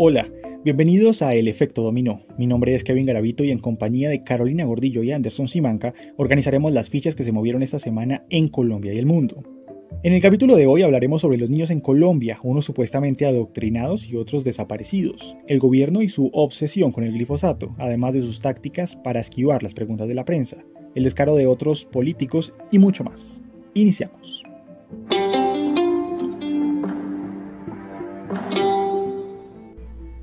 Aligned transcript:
Hola, 0.00 0.30
bienvenidos 0.62 1.22
a 1.22 1.34
El 1.34 1.48
Efecto 1.48 1.82
Dominó. 1.82 2.22
Mi 2.38 2.46
nombre 2.46 2.72
es 2.72 2.84
Kevin 2.84 3.06
Garavito 3.06 3.42
y 3.42 3.50
en 3.50 3.58
compañía 3.58 4.08
de 4.08 4.22
Carolina 4.22 4.64
Gordillo 4.64 5.02
y 5.02 5.10
Anderson 5.10 5.48
Simanca 5.48 5.92
organizaremos 6.16 6.72
las 6.72 6.88
fichas 6.88 7.16
que 7.16 7.24
se 7.24 7.32
movieron 7.32 7.64
esta 7.64 7.80
semana 7.80 8.24
en 8.30 8.46
Colombia 8.46 8.94
y 8.94 8.98
el 8.98 9.06
mundo. 9.06 9.42
En 10.04 10.12
el 10.12 10.22
capítulo 10.22 10.54
de 10.54 10.68
hoy 10.68 10.82
hablaremos 10.82 11.22
sobre 11.22 11.36
los 11.36 11.50
niños 11.50 11.70
en 11.70 11.80
Colombia, 11.80 12.38
unos 12.44 12.64
supuestamente 12.64 13.26
adoctrinados 13.26 14.08
y 14.08 14.14
otros 14.14 14.44
desaparecidos, 14.44 15.36
el 15.48 15.58
gobierno 15.58 16.00
y 16.00 16.08
su 16.08 16.30
obsesión 16.32 16.92
con 16.92 17.02
el 17.02 17.14
glifosato, 17.14 17.74
además 17.76 18.14
de 18.14 18.20
sus 18.20 18.40
tácticas 18.40 18.94
para 18.94 19.18
esquivar 19.18 19.64
las 19.64 19.74
preguntas 19.74 20.06
de 20.06 20.14
la 20.14 20.24
prensa, 20.24 20.58
el 20.94 21.02
descaro 21.02 21.34
de 21.34 21.48
otros 21.48 21.86
políticos 21.86 22.54
y 22.70 22.78
mucho 22.78 23.02
más. 23.02 23.40
Iniciamos. 23.74 24.44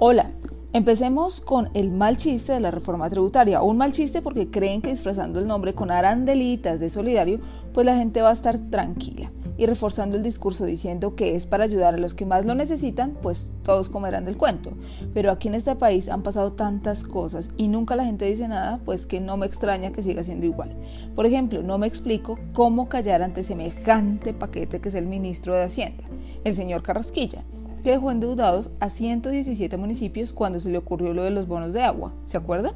Hola, 0.08 0.30
empecemos 0.72 1.42
con 1.42 1.72
el 1.74 1.90
mal 1.90 2.16
chiste 2.16 2.54
de 2.54 2.60
la 2.60 2.70
reforma 2.70 3.10
tributaria. 3.10 3.64
Un 3.64 3.78
mal 3.78 3.92
chiste 3.92 4.22
porque 4.22 4.52
creen 4.52 4.84
que 4.84 4.92
disfrazando 4.92 5.40
el 5.40 5.48
nombre 5.48 5.74
con 5.74 5.90
arandelitas 5.90 6.80
de 6.80 6.92
solidario, 6.92 7.40
pues 7.74 7.88
la 7.88 7.96
gente 7.96 8.22
va 8.22 8.30
a 8.30 8.34
estar 8.34 8.60
tranquila. 8.70 9.32
Y 9.58 9.66
reforzando 9.66 10.16
el 10.16 10.22
discurso 10.22 10.64
diciendo 10.64 11.16
que 11.16 11.36
es 11.36 11.48
para 11.48 11.64
ayudar 11.64 11.96
a 11.96 11.98
los 11.98 12.14
que 12.14 12.28
más 12.28 12.46
lo 12.46 12.54
necesitan, 12.54 13.18
pues 13.20 13.52
todos 13.64 13.90
comerán 13.90 14.26
del 14.26 14.38
cuento. 14.38 14.74
Pero 15.16 15.32
aquí 15.32 15.48
en 15.48 15.56
este 15.56 15.76
país 15.76 16.08
han 16.08 16.22
pasado 16.22 16.54
tantas 16.54 17.04
cosas 17.04 17.50
y 17.58 17.68
nunca 17.68 17.96
la 17.96 18.06
gente 18.06 18.26
dice 18.26 18.48
nada, 18.48 18.80
pues 18.86 19.08
que 19.08 19.20
no 19.20 19.38
me 19.38 19.48
extraña 19.48 19.92
que 19.92 20.04
siga 20.04 20.24
siendo 20.24 20.46
igual. 20.46 20.78
Por 21.16 21.26
ejemplo, 21.26 21.64
no 21.64 21.80
me 21.80 21.88
explico 21.88 22.38
cómo 22.54 22.90
callar 22.90 23.24
ante 23.24 23.42
semejante 23.42 24.36
paquete 24.36 24.80
que 24.80 24.90
es 24.90 24.96
el 24.96 25.08
ministro 25.08 25.56
de 25.56 25.64
Hacienda, 25.64 26.04
el 26.44 26.54
señor 26.54 26.84
Carrasquilla 26.84 27.44
que 27.86 27.92
dejó 27.92 28.10
endeudados 28.10 28.72
a 28.80 28.90
117 28.90 29.78
municipios 29.78 30.34
cuando 30.34 30.60
se 30.60 30.72
le 30.72 30.80
ocurrió 30.80 31.14
lo 31.14 31.22
de 31.22 31.30
los 31.30 31.48
bonos 31.48 31.72
de 31.72 31.84
agua, 31.84 32.12
¿se 32.26 32.36
acuerdan? 32.36 32.74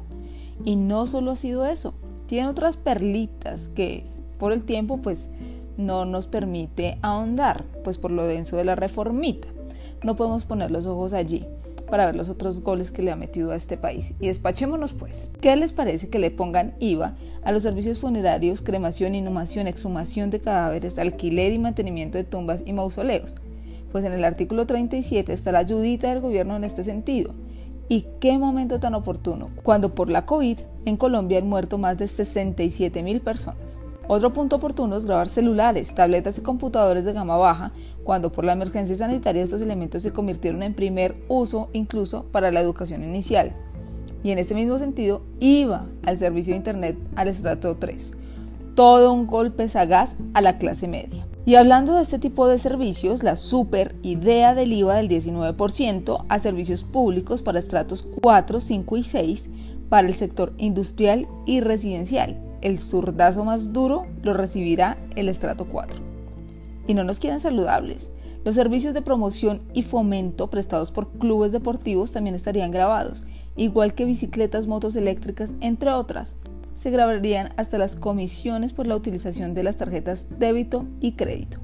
Y 0.64 0.76
no 0.76 1.04
solo 1.04 1.32
ha 1.32 1.36
sido 1.36 1.66
eso, 1.66 1.94
tiene 2.26 2.48
otras 2.48 2.76
perlitas 2.76 3.66
que 3.66 4.04
por 4.38 4.52
el 4.52 4.62
tiempo 4.62 4.98
pues 4.98 5.28
no 5.76 6.04
nos 6.04 6.28
permite 6.28 6.96
ahondar, 7.02 7.64
pues 7.82 7.98
por 7.98 8.12
lo 8.12 8.24
denso 8.24 8.56
de 8.56 8.62
la 8.62 8.76
reformita. 8.76 9.48
No 10.04 10.14
podemos 10.14 10.44
poner 10.44 10.70
los 10.70 10.86
ojos 10.86 11.12
allí 11.12 11.44
para 11.90 12.06
ver 12.06 12.14
los 12.14 12.30
otros 12.30 12.60
goles 12.60 12.92
que 12.92 13.02
le 13.02 13.10
ha 13.10 13.16
metido 13.16 13.50
a 13.50 13.56
este 13.56 13.76
país. 13.76 14.14
Y 14.20 14.28
despachémonos 14.28 14.92
pues. 14.92 15.28
¿Qué 15.40 15.56
les 15.56 15.72
parece 15.72 16.08
que 16.08 16.20
le 16.20 16.30
pongan 16.30 16.76
IVA 16.78 17.16
a 17.42 17.50
los 17.50 17.64
servicios 17.64 17.98
funerarios, 17.98 18.62
cremación, 18.62 19.16
inhumación, 19.16 19.66
exhumación 19.66 20.30
de 20.30 20.40
cadáveres, 20.40 21.00
alquiler 21.00 21.52
y 21.52 21.58
mantenimiento 21.58 22.16
de 22.16 22.22
tumbas 22.22 22.62
y 22.64 22.72
mausoleos? 22.74 23.34
Pues 23.92 24.04
en 24.04 24.12
el 24.12 24.24
artículo 24.24 24.66
37 24.66 25.32
está 25.32 25.52
la 25.52 25.60
ayudita 25.60 26.10
del 26.10 26.20
gobierno 26.20 26.56
en 26.56 26.64
este 26.64 26.84
sentido. 26.84 27.34
¿Y 27.88 28.06
qué 28.20 28.38
momento 28.38 28.78
tan 28.78 28.94
oportuno? 28.94 29.50
Cuando 29.64 29.94
por 29.94 30.10
la 30.10 30.24
COVID 30.24 30.60
en 30.84 30.96
Colombia 30.96 31.38
han 31.38 31.48
muerto 31.48 31.76
más 31.76 31.98
de 31.98 32.06
67 32.06 33.02
mil 33.02 33.20
personas. 33.20 33.80
Otro 34.06 34.32
punto 34.32 34.56
oportuno 34.56 34.96
es 34.96 35.06
grabar 35.06 35.28
celulares, 35.28 35.94
tabletas 35.94 36.38
y 36.38 36.42
computadores 36.42 37.04
de 37.04 37.12
gama 37.12 37.36
baja, 37.36 37.72
cuando 38.04 38.32
por 38.32 38.44
la 38.44 38.52
emergencia 38.52 38.96
sanitaria 38.96 39.42
estos 39.42 39.62
elementos 39.62 40.02
se 40.02 40.12
convirtieron 40.12 40.62
en 40.62 40.74
primer 40.74 41.16
uso 41.28 41.68
incluso 41.72 42.24
para 42.32 42.50
la 42.50 42.60
educación 42.60 43.04
inicial. 43.04 43.52
Y 44.22 44.32
en 44.32 44.38
este 44.38 44.54
mismo 44.54 44.78
sentido, 44.78 45.22
iba 45.38 45.86
al 46.04 46.16
servicio 46.16 46.52
de 46.52 46.58
Internet 46.58 46.98
al 47.16 47.28
estrato 47.28 47.76
3. 47.76 48.14
Todo 48.74 49.12
un 49.12 49.26
golpe 49.26 49.68
sagaz 49.68 50.16
a 50.34 50.40
la 50.40 50.58
clase 50.58 50.88
media. 50.88 51.26
Y 51.46 51.54
hablando 51.54 51.94
de 51.94 52.02
este 52.02 52.18
tipo 52.18 52.46
de 52.46 52.58
servicios, 52.58 53.22
la 53.22 53.34
super 53.34 53.96
idea 54.02 54.54
del 54.54 54.72
IVA 54.74 54.96
del 54.96 55.08
19% 55.08 56.26
a 56.28 56.38
servicios 56.38 56.84
públicos 56.84 57.40
para 57.40 57.58
estratos 57.58 58.02
4, 58.20 58.60
5 58.60 58.96
y 58.98 59.02
6 59.02 59.50
para 59.88 60.06
el 60.06 60.14
sector 60.14 60.52
industrial 60.58 61.26
y 61.46 61.60
residencial. 61.60 62.38
El 62.60 62.78
zurdazo 62.78 63.46
más 63.46 63.72
duro 63.72 64.02
lo 64.22 64.34
recibirá 64.34 64.98
el 65.16 65.30
estrato 65.30 65.66
4. 65.66 65.98
Y 66.86 66.92
no 66.92 67.04
nos 67.04 67.20
quedan 67.20 67.40
saludables. 67.40 68.12
Los 68.44 68.54
servicios 68.54 68.92
de 68.92 69.02
promoción 69.02 69.62
y 69.72 69.82
fomento 69.82 70.50
prestados 70.50 70.90
por 70.90 71.10
clubes 71.12 71.52
deportivos 71.52 72.12
también 72.12 72.34
estarían 72.34 72.70
grabados, 72.70 73.24
igual 73.56 73.94
que 73.94 74.04
bicicletas, 74.04 74.66
motos 74.66 74.94
eléctricas, 74.94 75.54
entre 75.60 75.90
otras 75.90 76.36
se 76.80 76.88
grabarían 76.88 77.52
hasta 77.58 77.76
las 77.76 77.94
comisiones 77.94 78.72
por 78.72 78.86
la 78.86 78.96
utilización 78.96 79.52
de 79.52 79.62
las 79.62 79.76
tarjetas 79.76 80.26
débito 80.38 80.86
y 80.98 81.12
crédito. 81.12 81.58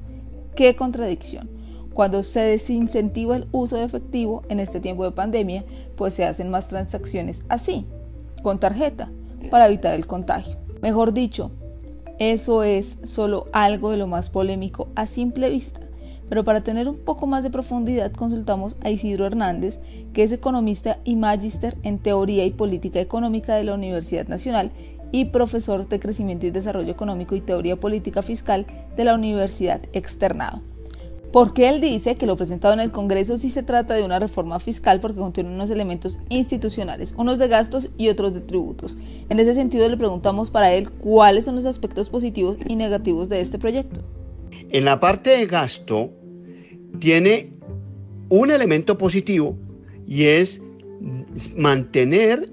¡Qué 0.55 0.75
contradicción! 0.75 1.49
Cuando 1.95 2.21
se 2.21 2.41
desincentiva 2.41 3.37
el 3.37 3.47
uso 3.51 3.77
de 3.77 3.85
efectivo 3.85 4.43
en 4.49 4.59
este 4.59 4.79
tiempo 4.79 5.03
de 5.05 5.13
pandemia, 5.13 5.65
pues 5.95 6.13
se 6.13 6.23
hacen 6.23 6.51
más 6.51 6.67
transacciones 6.67 7.43
así, 7.49 7.87
con 8.43 8.59
tarjeta, 8.59 9.11
para 9.49 9.65
evitar 9.65 9.95
el 9.95 10.05
contagio. 10.05 10.57
Mejor 10.83 11.13
dicho, 11.13 11.49
eso 12.19 12.61
es 12.61 12.99
solo 13.01 13.47
algo 13.53 13.89
de 13.89 13.97
lo 13.97 14.05
más 14.05 14.29
polémico 14.29 14.89
a 14.93 15.07
simple 15.07 15.49
vista. 15.49 15.79
Pero 16.29 16.43
para 16.43 16.61
tener 16.61 16.89
un 16.89 16.99
poco 16.99 17.25
más 17.25 17.41
de 17.41 17.49
profundidad 17.49 18.11
consultamos 18.11 18.77
a 18.83 18.89
Isidro 18.89 19.25
Hernández, 19.25 19.79
que 20.13 20.23
es 20.23 20.31
economista 20.31 20.99
y 21.05 21.15
magíster 21.15 21.77
en 21.83 21.99
Teoría 21.99 22.45
y 22.45 22.51
Política 22.51 22.99
Económica 22.99 23.55
de 23.55 23.63
la 23.63 23.73
Universidad 23.73 24.27
Nacional 24.27 24.71
y 25.11 25.25
profesor 25.25 25.87
de 25.87 25.99
Crecimiento 25.99 26.47
y 26.47 26.51
Desarrollo 26.51 26.91
Económico 26.91 27.35
y 27.35 27.41
Teoría 27.41 27.79
Política 27.79 28.21
Fiscal 28.21 28.65
de 28.95 29.05
la 29.05 29.15
Universidad 29.15 29.81
Externado. 29.93 30.61
Porque 31.31 31.67
él 31.67 31.81
dice 31.81 32.15
que 32.15 32.25
lo 32.25 32.37
presentado 32.37 32.73
en 32.73 32.79
el 32.79 32.91
Congreso 32.91 33.37
sí 33.37 33.49
se 33.49 33.61
trata 33.61 33.93
de 33.93 34.03
una 34.03 34.17
reforma 34.17 34.59
fiscal 34.59 34.99
porque 34.99 35.19
contiene 35.19 35.53
unos 35.53 35.69
elementos 35.69 36.19
institucionales, 36.29 37.13
unos 37.17 37.37
de 37.37 37.47
gastos 37.47 37.89
y 37.97 38.07
otros 38.07 38.33
de 38.33 38.41
tributos. 38.41 38.97
En 39.29 39.39
ese 39.39 39.53
sentido 39.53 39.87
le 39.89 39.97
preguntamos 39.97 40.51
para 40.51 40.71
él 40.71 40.89
cuáles 40.89 41.45
son 41.45 41.55
los 41.55 41.65
aspectos 41.65 42.09
positivos 42.09 42.57
y 42.67 42.75
negativos 42.75 43.27
de 43.27 43.41
este 43.41 43.59
proyecto. 43.59 44.01
En 44.69 44.85
la 44.85 44.99
parte 44.99 45.31
de 45.31 45.45
gasto 45.45 46.11
tiene 46.99 47.53
un 48.29 48.49
elemento 48.49 48.97
positivo 48.97 49.57
y 50.05 50.25
es 50.25 50.61
mantener 51.55 52.49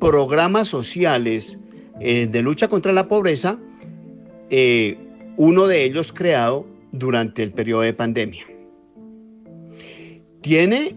programas 0.00 0.68
sociales 0.68 1.58
eh, 2.00 2.28
de 2.30 2.42
lucha 2.42 2.68
contra 2.68 2.92
la 2.92 3.08
pobreza, 3.08 3.58
eh, 4.50 4.96
uno 5.36 5.66
de 5.66 5.84
ellos 5.84 6.12
creado 6.12 6.66
durante 6.92 7.42
el 7.42 7.52
periodo 7.52 7.82
de 7.82 7.92
pandemia. 7.92 8.44
Tiene 10.40 10.94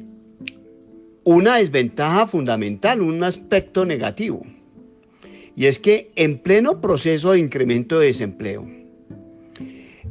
una 1.23 1.57
desventaja 1.57 2.27
fundamental, 2.27 3.01
un 3.01 3.23
aspecto 3.23 3.85
negativo, 3.85 4.41
y 5.55 5.65
es 5.65 5.79
que 5.79 6.11
en 6.15 6.37
pleno 6.37 6.81
proceso 6.81 7.31
de 7.31 7.39
incremento 7.39 7.99
de 7.99 8.07
desempleo, 8.07 8.67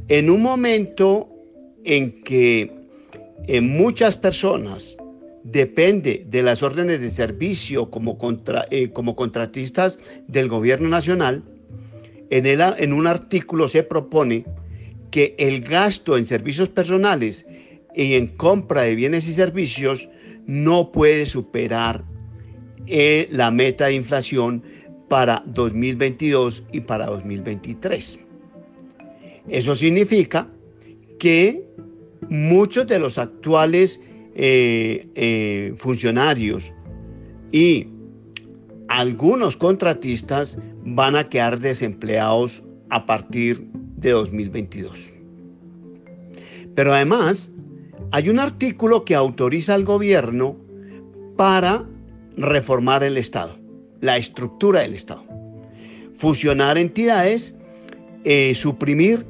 en 0.08 0.30
un 0.30 0.42
momento 0.42 1.28
en 1.84 2.22
que 2.22 2.70
en 3.46 3.76
muchas 3.76 4.16
personas 4.16 4.96
depende 5.50 6.26
de 6.28 6.42
las 6.42 6.62
órdenes 6.62 7.00
de 7.00 7.08
servicio 7.08 7.90
como, 7.90 8.18
eh, 8.70 8.90
como 8.92 9.14
contratistas 9.14 10.00
del 10.26 10.48
gobierno 10.48 10.88
nacional, 10.88 11.44
en, 12.30 12.46
en 12.46 12.92
un 12.92 13.06
artículo 13.06 13.68
se 13.68 13.84
propone 13.84 14.44
que 15.10 15.36
el 15.38 15.60
gasto 15.60 16.18
en 16.18 16.26
servicios 16.26 16.68
personales 16.68 17.46
y 17.94 18.14
en 18.14 18.26
compra 18.26 18.82
de 18.82 18.96
bienes 18.96 19.28
y 19.28 19.32
servicios 19.32 20.08
no 20.46 20.90
puede 20.90 21.26
superar 21.26 22.04
eh, 22.86 23.28
la 23.30 23.50
meta 23.50 23.86
de 23.86 23.94
inflación 23.94 24.62
para 25.08 25.44
2022 25.46 26.64
y 26.72 26.80
para 26.80 27.06
2023. 27.06 28.18
Eso 29.48 29.74
significa 29.76 30.48
que 31.20 31.64
muchos 32.28 32.88
de 32.88 32.98
los 32.98 33.18
actuales 33.18 34.00
eh, 34.38 35.08
eh, 35.14 35.74
funcionarios 35.78 36.70
y 37.52 37.88
algunos 38.88 39.56
contratistas 39.56 40.58
van 40.84 41.16
a 41.16 41.26
quedar 41.30 41.58
desempleados 41.58 42.62
a 42.90 43.06
partir 43.06 43.66
de 43.72 44.10
2022. 44.10 45.10
Pero 46.74 46.92
además, 46.92 47.50
hay 48.12 48.28
un 48.28 48.38
artículo 48.38 49.06
que 49.06 49.14
autoriza 49.14 49.72
al 49.72 49.86
gobierno 49.86 50.54
para 51.36 51.86
reformar 52.36 53.04
el 53.04 53.16
Estado, 53.16 53.56
la 54.02 54.18
estructura 54.18 54.80
del 54.80 54.92
Estado. 54.92 55.24
Fusionar 56.12 56.76
entidades, 56.76 57.54
eh, 58.24 58.54
suprimir, 58.54 59.24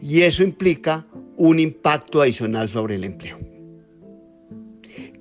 y 0.00 0.20
eso 0.20 0.44
implica 0.44 1.04
un 1.36 1.58
impacto 1.58 2.22
adicional 2.22 2.68
sobre 2.68 2.94
el 2.94 3.02
empleo. 3.02 3.51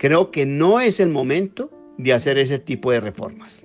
Creo 0.01 0.31
que 0.31 0.47
no 0.47 0.79
es 0.81 0.99
el 0.99 1.09
momento 1.09 1.69
de 1.99 2.11
hacer 2.13 2.39
ese 2.39 2.57
tipo 2.57 2.89
de 2.89 3.01
reformas. 3.01 3.61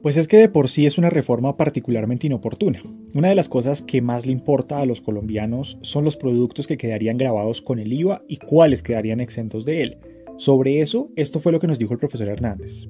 Pues 0.00 0.16
es 0.16 0.28
que 0.28 0.36
de 0.36 0.48
por 0.48 0.68
sí 0.68 0.86
es 0.86 0.96
una 0.96 1.10
reforma 1.10 1.56
particularmente 1.56 2.28
inoportuna. 2.28 2.84
Una 3.14 3.30
de 3.30 3.34
las 3.34 3.48
cosas 3.48 3.82
que 3.82 4.00
más 4.00 4.24
le 4.24 4.30
importa 4.30 4.78
a 4.78 4.86
los 4.86 5.00
colombianos 5.00 5.78
son 5.80 6.04
los 6.04 6.16
productos 6.16 6.68
que 6.68 6.76
quedarían 6.76 7.16
grabados 7.16 7.62
con 7.62 7.80
el 7.80 7.92
IVA 7.92 8.22
y 8.28 8.36
cuáles 8.36 8.80
quedarían 8.80 9.18
exentos 9.18 9.64
de 9.64 9.82
él. 9.82 9.98
Sobre 10.36 10.82
eso, 10.82 11.10
esto 11.16 11.40
fue 11.40 11.50
lo 11.50 11.58
que 11.58 11.66
nos 11.66 11.80
dijo 11.80 11.94
el 11.94 11.98
profesor 11.98 12.28
Hernández. 12.28 12.86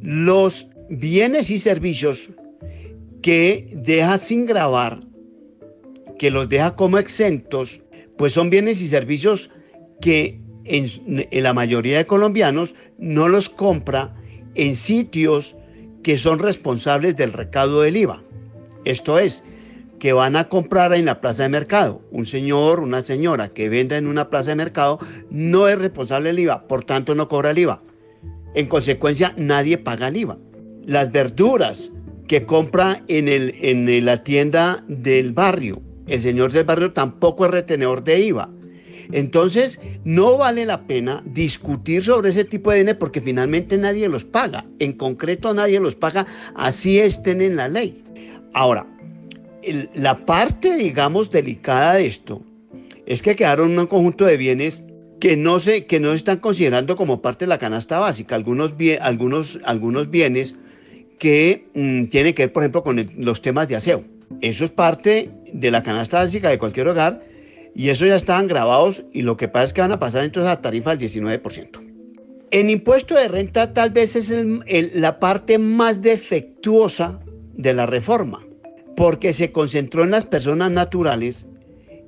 Los 0.00 0.70
bienes 0.90 1.50
y 1.50 1.58
servicios 1.58 2.30
que 3.20 3.68
deja 3.82 4.16
sin 4.16 4.46
grabar, 4.46 5.00
que 6.20 6.30
los 6.30 6.48
deja 6.48 6.76
como 6.76 6.98
exentos, 6.98 7.82
pues 8.16 8.32
son 8.32 8.48
bienes 8.48 8.80
y 8.80 8.86
servicios 8.86 9.50
que 10.00 10.40
en, 10.68 11.26
la 11.42 11.54
mayoría 11.54 11.98
de 11.98 12.06
colombianos 12.06 12.74
no 12.98 13.28
los 13.28 13.48
compra 13.48 14.14
en 14.54 14.76
sitios 14.76 15.56
que 16.02 16.18
son 16.18 16.38
responsables 16.38 17.16
del 17.16 17.32
recaudo 17.32 17.82
del 17.82 17.96
IVA. 17.96 18.22
Esto 18.84 19.18
es, 19.18 19.44
que 19.98 20.12
van 20.12 20.36
a 20.36 20.48
comprar 20.48 20.94
en 20.94 21.04
la 21.04 21.20
plaza 21.20 21.42
de 21.42 21.48
mercado. 21.48 22.00
Un 22.10 22.24
señor, 22.24 22.80
una 22.80 23.02
señora 23.02 23.48
que 23.48 23.68
venda 23.68 23.96
en 23.96 24.06
una 24.06 24.30
plaza 24.30 24.50
de 24.50 24.56
mercado 24.56 24.98
no 25.30 25.68
es 25.68 25.78
responsable 25.78 26.28
del 26.30 26.38
IVA, 26.40 26.66
por 26.68 26.84
tanto 26.84 27.14
no 27.14 27.28
cobra 27.28 27.50
el 27.50 27.58
IVA. 27.58 27.82
En 28.54 28.66
consecuencia, 28.66 29.34
nadie 29.36 29.78
paga 29.78 30.08
el 30.08 30.16
IVA. 30.16 30.38
Las 30.86 31.12
verduras 31.12 31.92
que 32.26 32.44
compra 32.44 33.02
en, 33.08 33.28
el, 33.28 33.54
en 33.60 34.04
la 34.04 34.22
tienda 34.22 34.84
del 34.88 35.32
barrio, 35.32 35.82
el 36.06 36.22
señor 36.22 36.52
del 36.52 36.64
barrio 36.64 36.92
tampoco 36.92 37.44
es 37.44 37.50
retenedor 37.50 38.02
de 38.04 38.20
IVA. 38.20 38.48
Entonces, 39.12 39.80
no 40.04 40.36
vale 40.36 40.66
la 40.66 40.86
pena 40.86 41.22
discutir 41.26 42.04
sobre 42.04 42.30
ese 42.30 42.44
tipo 42.44 42.70
de 42.70 42.78
bienes 42.78 42.96
porque 42.96 43.20
finalmente 43.20 43.78
nadie 43.78 44.08
los 44.08 44.24
paga. 44.24 44.66
En 44.78 44.92
concreto, 44.92 45.54
nadie 45.54 45.80
los 45.80 45.94
paga, 45.94 46.26
así 46.54 46.98
estén 46.98 47.40
en 47.40 47.56
la 47.56 47.68
ley. 47.68 48.02
Ahora, 48.52 48.86
la 49.94 50.24
parte, 50.26 50.76
digamos, 50.76 51.30
delicada 51.30 51.94
de 51.94 52.06
esto 52.06 52.42
es 53.06 53.22
que 53.22 53.36
quedaron 53.36 53.78
un 53.78 53.86
conjunto 53.86 54.24
de 54.24 54.36
bienes 54.36 54.82
que 55.20 55.36
no 55.36 55.58
se, 55.58 55.86
que 55.86 56.00
no 56.00 56.12
están 56.12 56.38
considerando 56.38 56.96
como 56.96 57.22
parte 57.22 57.44
de 57.44 57.48
la 57.48 57.58
canasta 57.58 57.98
básica. 57.98 58.34
Algunos, 58.34 58.74
algunos, 59.00 59.58
algunos 59.64 60.10
bienes 60.10 60.54
que 61.18 61.66
mm, 61.74 62.04
tienen 62.04 62.34
que 62.34 62.44
ver, 62.44 62.52
por 62.52 62.62
ejemplo, 62.62 62.82
con 62.82 63.10
los 63.16 63.42
temas 63.42 63.68
de 63.68 63.76
aseo. 63.76 64.04
Eso 64.40 64.64
es 64.64 64.70
parte 64.70 65.30
de 65.52 65.70
la 65.70 65.82
canasta 65.82 66.18
básica 66.18 66.50
de 66.50 66.58
cualquier 66.58 66.88
hogar 66.88 67.22
y 67.78 67.90
eso 67.90 68.04
ya 68.06 68.16
estaban 68.16 68.48
grabados 68.48 69.04
y 69.12 69.22
lo 69.22 69.36
que 69.36 69.46
pasa 69.46 69.66
es 69.66 69.72
que 69.72 69.80
van 69.80 69.92
a 69.92 70.00
pasar 70.00 70.24
entonces 70.24 70.50
a 70.50 70.60
tarifa 70.60 70.96
del 70.96 71.08
19%. 71.08 71.80
En 72.50 72.70
impuesto 72.70 73.14
de 73.14 73.28
renta 73.28 73.72
tal 73.72 73.90
vez 73.90 74.16
es 74.16 74.32
la 74.96 75.20
parte 75.20 75.58
más 75.58 76.02
defectuosa 76.02 77.20
de 77.54 77.74
la 77.74 77.86
reforma, 77.86 78.44
porque 78.96 79.32
se 79.32 79.52
concentró 79.52 80.02
en 80.02 80.10
las 80.10 80.24
personas 80.24 80.72
naturales 80.72 81.46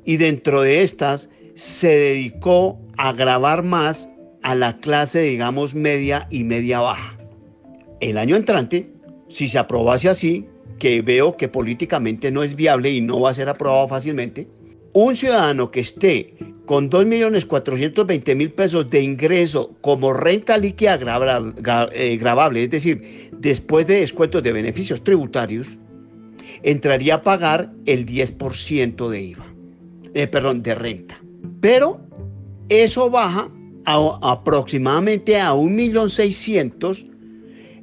y 0.05 0.17
dentro 0.17 0.63
de 0.63 0.83
estas 0.83 1.31
se 1.55 1.87
dedicó 1.87 2.81
a 2.97 3.13
grabar 3.13 3.63
más 3.63 4.11
a 4.43 4.57
la 4.57 4.77
clase, 4.79 5.21
digamos, 5.21 5.77
media 5.77 6.27
y 6.31 6.43
media 6.43 6.81
baja. 6.81 7.17
El 8.01 8.19
año 8.19 8.35
entrante, 8.35 8.91
si 9.29 9.49
se 9.49 9.59
aprobase 9.59 10.09
así, 10.09 10.49
que 10.81 11.01
veo 11.01 11.37
que 11.37 11.47
políticamente 11.47 12.33
no 12.33 12.43
es 12.43 12.57
viable 12.57 12.91
y 12.91 13.01
no 13.01 13.21
va 13.21 13.31
a 13.31 13.35
ser 13.35 13.49
aprobado 13.49 13.87
fácilmente, 13.87 14.49
un 14.93 15.17
ciudadano 15.17 15.71
que 15.71 15.81
esté 15.81 16.35
con 16.67 16.91
2.420.000 16.91 18.53
pesos 18.55 18.91
de 18.91 19.03
ingreso 19.03 19.75
como 19.81 20.13
renta 20.13 20.57
líquida 20.57 20.99
eh, 21.93 22.17
gravable, 22.17 22.63
es 22.65 22.71
decir, 22.71 23.31
después 23.33 23.87
de 23.87 24.01
descuentos 24.01 24.43
de 24.43 24.53
beneficios 24.53 25.03
tributarios, 25.03 25.67
entraría 26.63 27.17
a 27.17 27.23
pagar 27.23 27.73
el 27.87 28.07
10% 28.07 29.09
de 29.09 29.21
IVA, 29.21 29.47
eh, 30.15 30.27
perdón, 30.27 30.63
de 30.63 30.75
renta. 30.75 31.21
Pero 31.61 32.01
eso 32.69 33.11
baja 33.11 33.51
a, 33.85 34.19
aproximadamente 34.23 35.41
a 35.41 35.53
1.600.000 35.53 37.11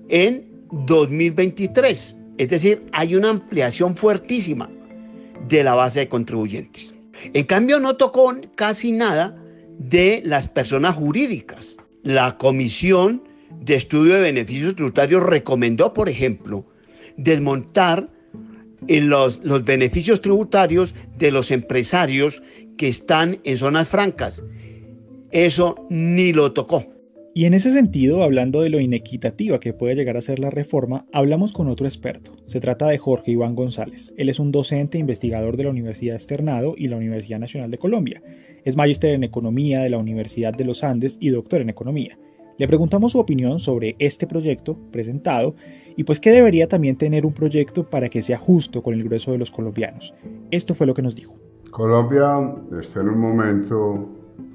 en 0.09 0.47
2023. 0.71 2.15
Es 2.37 2.49
decir, 2.49 2.85
hay 2.91 3.15
una 3.15 3.31
ampliación 3.31 3.95
fuertísima 3.95 4.69
de 5.49 5.63
la 5.63 5.73
base 5.73 5.99
de 5.99 6.09
contribuyentes. 6.09 6.96
En 7.33 7.45
cambio, 7.45 7.79
no 7.79 7.95
tocó 7.95 8.33
casi 8.55 8.91
nada 8.91 9.37
de 9.77 10.21
las 10.25 10.47
personas 10.47 10.95
jurídicas. 10.95 11.77
La 12.03 12.37
Comisión 12.37 13.23
de 13.61 13.75
Estudio 13.75 14.15
de 14.15 14.21
Beneficios 14.21 14.75
Tributarios 14.75 15.23
recomendó, 15.23 15.93
por 15.93 16.09
ejemplo, 16.09 16.65
desmontar 17.17 18.09
los, 18.87 19.39
los 19.43 19.63
beneficios 19.63 20.21
tributarios 20.21 20.95
de 21.17 21.31
los 21.31 21.51
empresarios 21.51 22.41
que 22.77 22.87
están 22.87 23.39
en 23.43 23.57
zonas 23.57 23.87
francas. 23.87 24.43
Eso 25.31 25.75
ni 25.89 26.31
lo 26.31 26.53
tocó. 26.53 26.96
Y 27.37 27.45
en 27.45 27.53
ese 27.53 27.71
sentido, 27.71 28.23
hablando 28.23 28.61
de 28.61 28.69
lo 28.69 28.79
inequitativa 28.79 29.59
que 29.59 29.71
puede 29.71 29.93
llegar 29.93 30.17
a 30.17 30.21
ser 30.21 30.39
la 30.39 30.49
reforma, 30.49 31.05
hablamos 31.13 31.53
con 31.53 31.67
otro 31.67 31.85
experto. 31.85 32.31
Se 32.47 32.59
trata 32.59 32.87
de 32.87 32.97
Jorge 32.97 33.29
Iván 33.29 33.53
González. 33.53 34.11
Él 34.17 34.29
es 34.29 34.39
un 34.39 34.51
docente 34.51 34.97
investigador 34.97 35.55
de 35.55 35.65
la 35.65 35.69
Universidad 35.69 36.15
Externado 36.15 36.73
y 36.75 36.87
la 36.87 36.97
Universidad 36.97 37.37
Nacional 37.37 37.69
de 37.69 37.77
Colombia. 37.77 38.23
Es 38.65 38.75
magíster 38.75 39.11
en 39.11 39.23
Economía 39.23 39.81
de 39.81 39.91
la 39.91 39.99
Universidad 39.99 40.51
de 40.51 40.63
los 40.63 40.83
Andes 40.83 41.17
y 41.19 41.29
doctor 41.29 41.61
en 41.61 41.69
Economía. 41.69 42.17
Le 42.57 42.67
preguntamos 42.67 43.11
su 43.11 43.19
opinión 43.19 43.59
sobre 43.59 43.95
este 43.99 44.25
proyecto 44.25 44.75
presentado 44.91 45.53
y 45.95 46.05
pues 46.05 46.19
que 46.19 46.31
debería 46.31 46.67
también 46.67 46.97
tener 46.97 47.23
un 47.23 47.33
proyecto 47.33 47.87
para 47.87 48.09
que 48.09 48.23
sea 48.23 48.39
justo 48.39 48.81
con 48.81 48.95
el 48.95 49.03
grueso 49.03 49.31
de 49.31 49.37
los 49.37 49.51
colombianos. 49.51 50.11
Esto 50.49 50.73
fue 50.73 50.87
lo 50.87 50.95
que 50.95 51.03
nos 51.03 51.15
dijo. 51.15 51.35
Colombia 51.69 52.55
está 52.81 53.01
en 53.01 53.09
un 53.09 53.19
momento 53.19 54.09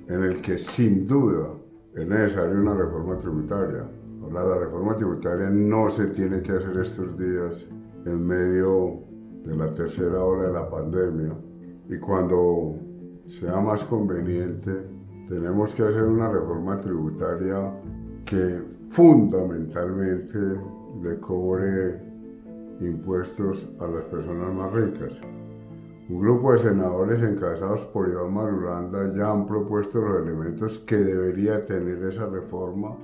en 0.09 0.25
el 0.25 0.41
que 0.41 0.59
sin 0.59 1.07
duda 1.07 1.62
es 1.95 2.09
necesaria 2.09 2.59
una 2.59 2.75
reforma 2.75 3.19
tributaria. 3.19 3.85
La 4.33 4.59
reforma 4.59 4.97
tributaria 4.97 5.51
no 5.51 5.91
se 5.91 6.07
tiene 6.07 6.41
que 6.43 6.53
hacer 6.53 6.79
estos 6.79 7.19
días 7.19 7.67
en 8.07 8.27
medio 8.27 9.01
de 9.45 9.57
la 9.57 9.75
tercera 9.75 10.25
ola 10.25 10.47
de 10.47 10.53
la 10.55 10.71
pandemia 10.71 11.33
y 11.89 11.99
cuando 11.99 12.77
sea 13.27 13.61
más 13.61 13.85
conveniente 13.85 14.87
tenemos 15.29 15.75
que 15.75 15.83
hacer 15.83 16.05
una 16.05 16.31
reforma 16.31 16.81
tributaria 16.81 17.73
que 18.25 18.63
fundamentalmente 18.89 20.39
le 21.03 21.19
cobre 21.21 22.01
impuestos 22.81 23.69
a 23.81 23.87
las 23.87 24.05
personas 24.05 24.55
más 24.55 24.73
ricas. 24.73 25.21
Un 26.13 26.21
grupo 26.21 26.53
de 26.53 26.59
senadores 26.59 27.23
encabezados 27.23 27.87
por 27.87 28.07
Iván 28.07 28.35
Marulanda 28.35 29.11
ya 29.17 29.31
han 29.31 29.47
propuesto 29.47 29.99
los 29.99 30.21
elementos 30.21 30.79
que 30.81 30.99
debería 30.99 31.65
tener 31.65 32.03
esa 32.05 32.27
reforma. 32.27 32.95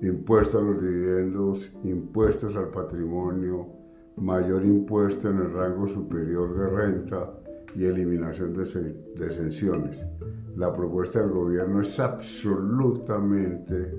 Impuesto 0.00 0.56
a 0.56 0.62
los 0.62 0.80
dividendos, 0.80 1.70
impuestos 1.84 2.56
al 2.56 2.70
patrimonio, 2.70 3.66
mayor 4.16 4.64
impuesto 4.64 5.28
en 5.28 5.36
el 5.36 5.52
rango 5.52 5.86
superior 5.86 6.56
de 6.56 6.70
renta 6.70 7.30
y 7.76 7.84
eliminación 7.84 8.54
de, 8.54 8.62
exenciones. 9.26 10.02
La 10.56 10.72
propuesta 10.72 11.20
del 11.20 11.32
gobierno 11.32 11.82
es 11.82 12.00
absolutamente 12.00 13.94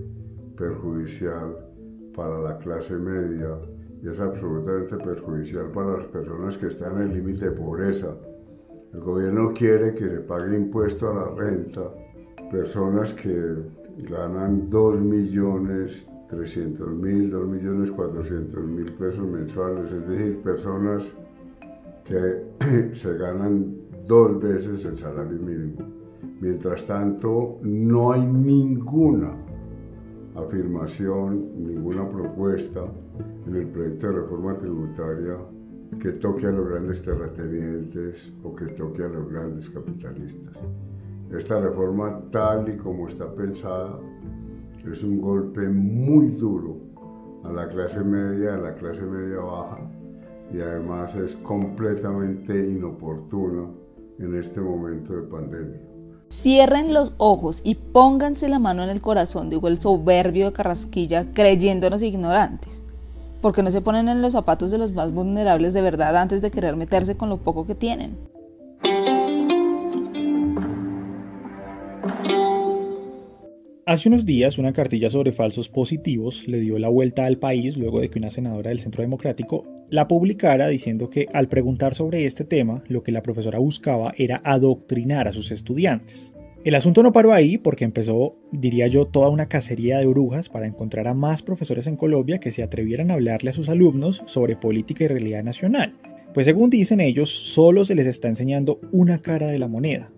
perjudicial 0.57 1.55
para 2.15 2.39
la 2.39 2.57
clase 2.57 2.95
media 2.95 3.55
y 4.01 4.07
es 4.07 4.19
absolutamente 4.19 4.97
perjudicial 4.97 5.71
para 5.71 5.97
las 5.97 6.07
personas 6.07 6.57
que 6.57 6.67
están 6.67 7.01
en 7.01 7.09
el 7.09 7.13
límite 7.15 7.49
de 7.49 7.51
pobreza. 7.51 8.15
El 8.93 9.01
gobierno 9.01 9.53
quiere 9.53 9.93
que 9.93 10.09
se 10.09 10.19
pague 10.21 10.55
impuesto 10.55 11.09
a 11.09 11.13
la 11.13 11.35
renta 11.35 11.83
personas 12.51 13.13
que 13.13 13.55
ganan 14.09 14.69
2 14.69 14.99
millones 15.01 16.09
300 16.29 16.87
mil, 16.93 17.31
2 17.31 17.47
millones 17.47 17.91
400 17.91 18.63
mil 18.63 18.93
pesos 18.93 19.27
mensuales, 19.27 19.91
es 19.91 20.07
decir, 20.07 20.37
personas 20.41 21.13
que 22.05 22.93
se 22.93 23.17
ganan 23.17 23.75
dos 24.07 24.39
veces 24.39 24.85
el 24.85 24.97
salario 24.97 25.39
mínimo. 25.39 25.85
Mientras 26.39 26.85
tanto, 26.85 27.57
no 27.63 28.11
hay 28.11 28.25
ninguna 28.25 29.31
afirmación, 30.35 31.49
ninguna 31.57 32.07
propuesta 32.07 32.85
en 33.49 33.55
el 33.55 33.67
proyecto 33.67 34.07
de 34.07 34.13
reforma 34.13 34.57
tributaria 34.57 35.37
que 35.99 36.11
toque 36.13 36.45
a 36.45 36.51
los 36.51 36.69
grandes 36.69 37.01
terratenientes 37.01 38.31
o 38.43 38.53
que 38.55 38.65
toque 38.67 39.03
a 39.03 39.07
los 39.07 39.27
grandes 39.27 39.69
capitalistas. 39.71 40.57
Esta 41.35 41.59
reforma, 41.59 42.21
tal 42.31 42.69
y 42.69 42.77
como 42.77 43.07
está 43.07 43.33
pensada, 43.33 43.99
es 44.89 45.03
un 45.03 45.19
golpe 45.19 45.67
muy 45.67 46.27
duro 46.35 46.77
a 47.43 47.51
la 47.51 47.67
clase 47.69 47.99
media, 48.01 48.53
a 48.53 48.57
la 48.57 48.75
clase 48.75 49.01
media 49.01 49.39
baja, 49.39 49.79
y 50.53 50.61
además 50.61 51.15
es 51.15 51.35
completamente 51.37 52.53
inoportuna 52.53 53.67
en 54.19 54.35
este 54.35 54.61
momento 54.61 55.13
de 55.13 55.23
pandemia. 55.23 55.81
Cierren 56.31 56.93
los 56.93 57.15
ojos 57.17 57.61
y 57.63 57.73
pónganse 57.73 58.47
la 58.47 58.59
mano 58.59 58.83
en 58.83 58.89
el 58.91 59.01
corazón, 59.01 59.49
dijo 59.49 59.67
el 59.67 59.79
soberbio 59.79 60.47
de 60.47 60.53
Carrasquilla, 60.53 61.31
creyéndonos 61.31 62.03
ignorantes. 62.03 62.83
Porque 63.41 63.63
no 63.63 63.71
se 63.71 63.81
ponen 63.81 64.09
en 64.09 64.21
los 64.21 64.33
zapatos 64.33 64.71
de 64.71 64.77
los 64.77 64.91
más 64.91 65.11
vulnerables 65.11 65.73
de 65.73 65.81
verdad 65.81 66.17
antes 66.17 66.41
de 66.41 66.51
querer 66.51 66.75
meterse 66.75 67.15
con 67.15 67.29
lo 67.29 67.37
poco 67.37 67.65
que 67.65 67.75
tienen. 67.75 68.17
Hace 73.89 74.07
unos 74.07 74.23
días 74.23 74.59
una 74.59 74.71
cartilla 74.71 75.09
sobre 75.09 75.31
falsos 75.31 75.67
positivos 75.67 76.47
le 76.47 76.59
dio 76.59 76.77
la 76.77 76.89
vuelta 76.89 77.25
al 77.25 77.39
país 77.39 77.75
luego 77.75 77.99
de 77.99 78.11
que 78.11 78.19
una 78.19 78.29
senadora 78.29 78.69
del 78.69 78.77
Centro 78.77 79.01
Democrático 79.01 79.63
la 79.89 80.07
publicara 80.07 80.67
diciendo 80.67 81.09
que 81.09 81.25
al 81.33 81.47
preguntar 81.47 81.95
sobre 81.95 82.25
este 82.25 82.43
tema 82.43 82.83
lo 82.87 83.01
que 83.01 83.11
la 83.11 83.23
profesora 83.23 83.57
buscaba 83.57 84.11
era 84.15 84.41
adoctrinar 84.43 85.27
a 85.27 85.33
sus 85.33 85.49
estudiantes. 85.49 86.35
El 86.65 86.75
asunto 86.75 87.03
no 87.03 87.13
paró 87.13 87.31
ahí 87.31 87.57
porque 87.57 87.85
empezó, 87.85 88.35
diría 88.51 88.87
yo, 88.87 89.05
toda 89.05 89.29
una 89.29 89.47
cacería 89.47 89.99
de 89.99 90.05
brujas 90.05 90.49
para 90.49 90.67
encontrar 90.67 91.07
a 91.07 91.13
más 91.13 91.41
profesores 91.41 91.87
en 91.87 91.95
Colombia 91.95 92.39
que 92.39 92.51
se 92.51 92.63
atrevieran 92.63 93.09
a 93.09 93.13
hablarle 93.13 93.51
a 93.51 93.53
sus 93.53 93.69
alumnos 93.69 94.23
sobre 94.25 94.57
política 94.57 95.05
y 95.05 95.07
realidad 95.07 95.41
nacional. 95.41 95.93
Pues 96.33 96.45
según 96.45 96.69
dicen 96.69 96.99
ellos, 96.99 97.29
solo 97.29 97.85
se 97.85 97.95
les 97.95 98.07
está 98.07 98.27
enseñando 98.27 98.81
una 98.91 99.21
cara 99.21 99.47
de 99.47 99.57
la 99.57 99.69
moneda. 99.69 100.11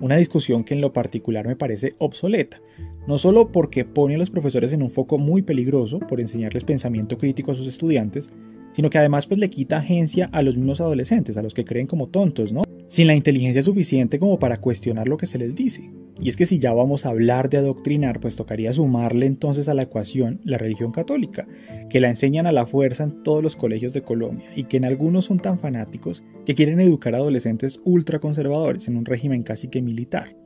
Una 0.00 0.16
discusión 0.16 0.64
que 0.64 0.74
en 0.74 0.80
lo 0.80 0.92
particular 0.92 1.46
me 1.46 1.54
parece 1.54 1.94
obsoleta, 2.00 2.60
no 3.06 3.16
solo 3.16 3.52
porque 3.52 3.84
pone 3.84 4.16
a 4.16 4.18
los 4.18 4.30
profesores 4.30 4.72
en 4.72 4.82
un 4.82 4.90
foco 4.90 5.16
muy 5.18 5.42
peligroso 5.42 6.00
por 6.00 6.20
enseñarles 6.20 6.64
pensamiento 6.64 7.18
crítico 7.18 7.52
a 7.52 7.54
sus 7.54 7.68
estudiantes, 7.68 8.32
sino 8.72 8.90
que 8.90 8.98
además 8.98 9.26
pues 9.26 9.38
le 9.38 9.48
quita 9.48 9.76
agencia 9.76 10.28
a 10.32 10.42
los 10.42 10.56
mismos 10.56 10.80
adolescentes, 10.80 11.36
a 11.36 11.42
los 11.42 11.54
que 11.54 11.64
creen 11.64 11.86
como 11.86 12.08
tontos, 12.08 12.52
¿no? 12.52 12.64
Sin 12.94 13.08
la 13.08 13.16
inteligencia 13.16 13.60
suficiente 13.60 14.20
como 14.20 14.38
para 14.38 14.58
cuestionar 14.58 15.08
lo 15.08 15.16
que 15.16 15.26
se 15.26 15.36
les 15.36 15.56
dice. 15.56 15.90
Y 16.20 16.28
es 16.28 16.36
que 16.36 16.46
si 16.46 16.60
ya 16.60 16.72
vamos 16.72 17.04
a 17.04 17.08
hablar 17.08 17.50
de 17.50 17.56
adoctrinar, 17.56 18.20
pues 18.20 18.36
tocaría 18.36 18.72
sumarle 18.72 19.26
entonces 19.26 19.66
a 19.66 19.74
la 19.74 19.82
ecuación 19.82 20.40
la 20.44 20.58
religión 20.58 20.92
católica, 20.92 21.44
que 21.90 21.98
la 21.98 22.08
enseñan 22.08 22.46
a 22.46 22.52
la 22.52 22.66
fuerza 22.66 23.02
en 23.02 23.24
todos 23.24 23.42
los 23.42 23.56
colegios 23.56 23.94
de 23.94 24.02
Colombia 24.02 24.48
y 24.54 24.66
que 24.66 24.76
en 24.76 24.84
algunos 24.84 25.24
son 25.24 25.40
tan 25.40 25.58
fanáticos 25.58 26.22
que 26.46 26.54
quieren 26.54 26.78
educar 26.78 27.16
a 27.16 27.18
adolescentes 27.18 27.80
ultraconservadores 27.82 28.86
en 28.86 28.96
un 28.96 29.06
régimen 29.06 29.42
casi 29.42 29.66
que 29.66 29.82
militar. 29.82 30.36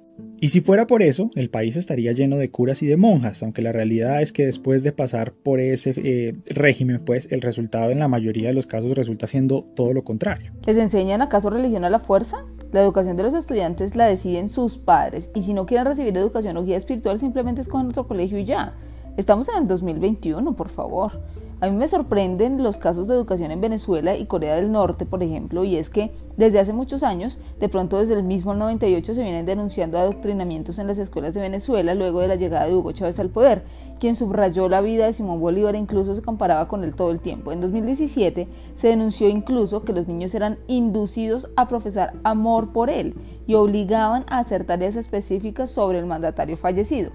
Y 0.40 0.50
si 0.50 0.60
fuera 0.60 0.86
por 0.86 1.02
eso, 1.02 1.30
el 1.34 1.50
país 1.50 1.76
estaría 1.76 2.12
lleno 2.12 2.36
de 2.36 2.50
curas 2.50 2.82
y 2.82 2.86
de 2.86 2.96
monjas, 2.96 3.42
aunque 3.42 3.60
la 3.60 3.72
realidad 3.72 4.22
es 4.22 4.32
que 4.32 4.46
después 4.46 4.82
de 4.84 4.92
pasar 4.92 5.32
por 5.32 5.58
ese 5.58 5.94
eh, 5.96 6.36
régimen, 6.46 7.00
pues 7.04 7.26
el 7.32 7.40
resultado 7.40 7.90
en 7.90 7.98
la 7.98 8.06
mayoría 8.06 8.48
de 8.48 8.54
los 8.54 8.66
casos 8.66 8.96
resulta 8.96 9.26
siendo 9.26 9.64
todo 9.74 9.92
lo 9.92 10.04
contrario. 10.04 10.52
¿Les 10.64 10.76
enseñan 10.76 11.22
acaso 11.22 11.50
religión 11.50 11.84
a 11.84 11.90
la 11.90 11.98
fuerza? 11.98 12.44
La 12.70 12.80
educación 12.80 13.16
de 13.16 13.24
los 13.24 13.34
estudiantes 13.34 13.96
la 13.96 14.06
deciden 14.06 14.48
sus 14.48 14.78
padres 14.78 15.30
y 15.34 15.42
si 15.42 15.54
no 15.54 15.66
quieren 15.66 15.86
recibir 15.86 16.16
educación 16.16 16.56
o 16.56 16.64
guía 16.64 16.76
espiritual 16.76 17.18
simplemente 17.18 17.62
escogen 17.62 17.88
otro 17.88 18.06
colegio 18.06 18.38
y 18.38 18.44
ya. 18.44 18.74
Estamos 19.16 19.48
en 19.48 19.62
el 19.62 19.66
2021, 19.66 20.54
por 20.54 20.68
favor. 20.68 21.20
A 21.60 21.68
mí 21.68 21.76
me 21.76 21.88
sorprenden 21.88 22.62
los 22.62 22.76
casos 22.76 23.08
de 23.08 23.14
educación 23.14 23.50
en 23.50 23.60
Venezuela 23.60 24.16
y 24.16 24.26
Corea 24.26 24.54
del 24.54 24.70
Norte, 24.70 25.06
por 25.06 25.24
ejemplo, 25.24 25.64
y 25.64 25.74
es 25.74 25.90
que 25.90 26.12
desde 26.36 26.60
hace 26.60 26.72
muchos 26.72 27.02
años, 27.02 27.40
de 27.58 27.68
pronto 27.68 27.98
desde 27.98 28.14
el 28.14 28.22
mismo 28.22 28.54
98 28.54 29.12
se 29.12 29.24
vienen 29.24 29.44
denunciando 29.44 29.98
adoctrinamientos 29.98 30.78
en 30.78 30.86
las 30.86 30.98
escuelas 30.98 31.34
de 31.34 31.40
Venezuela 31.40 31.96
luego 31.96 32.20
de 32.20 32.28
la 32.28 32.36
llegada 32.36 32.66
de 32.66 32.76
Hugo 32.76 32.92
Chávez 32.92 33.18
al 33.18 33.30
poder, 33.30 33.64
quien 33.98 34.14
subrayó 34.14 34.68
la 34.68 34.82
vida 34.82 35.06
de 35.06 35.12
Simón 35.12 35.40
Bolívar 35.40 35.74
e 35.74 35.78
incluso 35.78 36.14
se 36.14 36.22
comparaba 36.22 36.68
con 36.68 36.84
él 36.84 36.94
todo 36.94 37.10
el 37.10 37.20
tiempo. 37.20 37.50
En 37.50 37.60
2017 37.60 38.46
se 38.76 38.88
denunció 38.88 39.28
incluso 39.28 39.82
que 39.82 39.92
los 39.92 40.06
niños 40.06 40.36
eran 40.36 40.58
inducidos 40.68 41.50
a 41.56 41.66
profesar 41.66 42.12
amor 42.22 42.72
por 42.72 42.88
él 42.88 43.16
y 43.48 43.54
obligaban 43.54 44.24
a 44.28 44.38
hacer 44.38 44.64
tareas 44.64 44.94
específicas 44.94 45.72
sobre 45.72 45.98
el 45.98 46.06
mandatario 46.06 46.56
fallecido. 46.56 47.10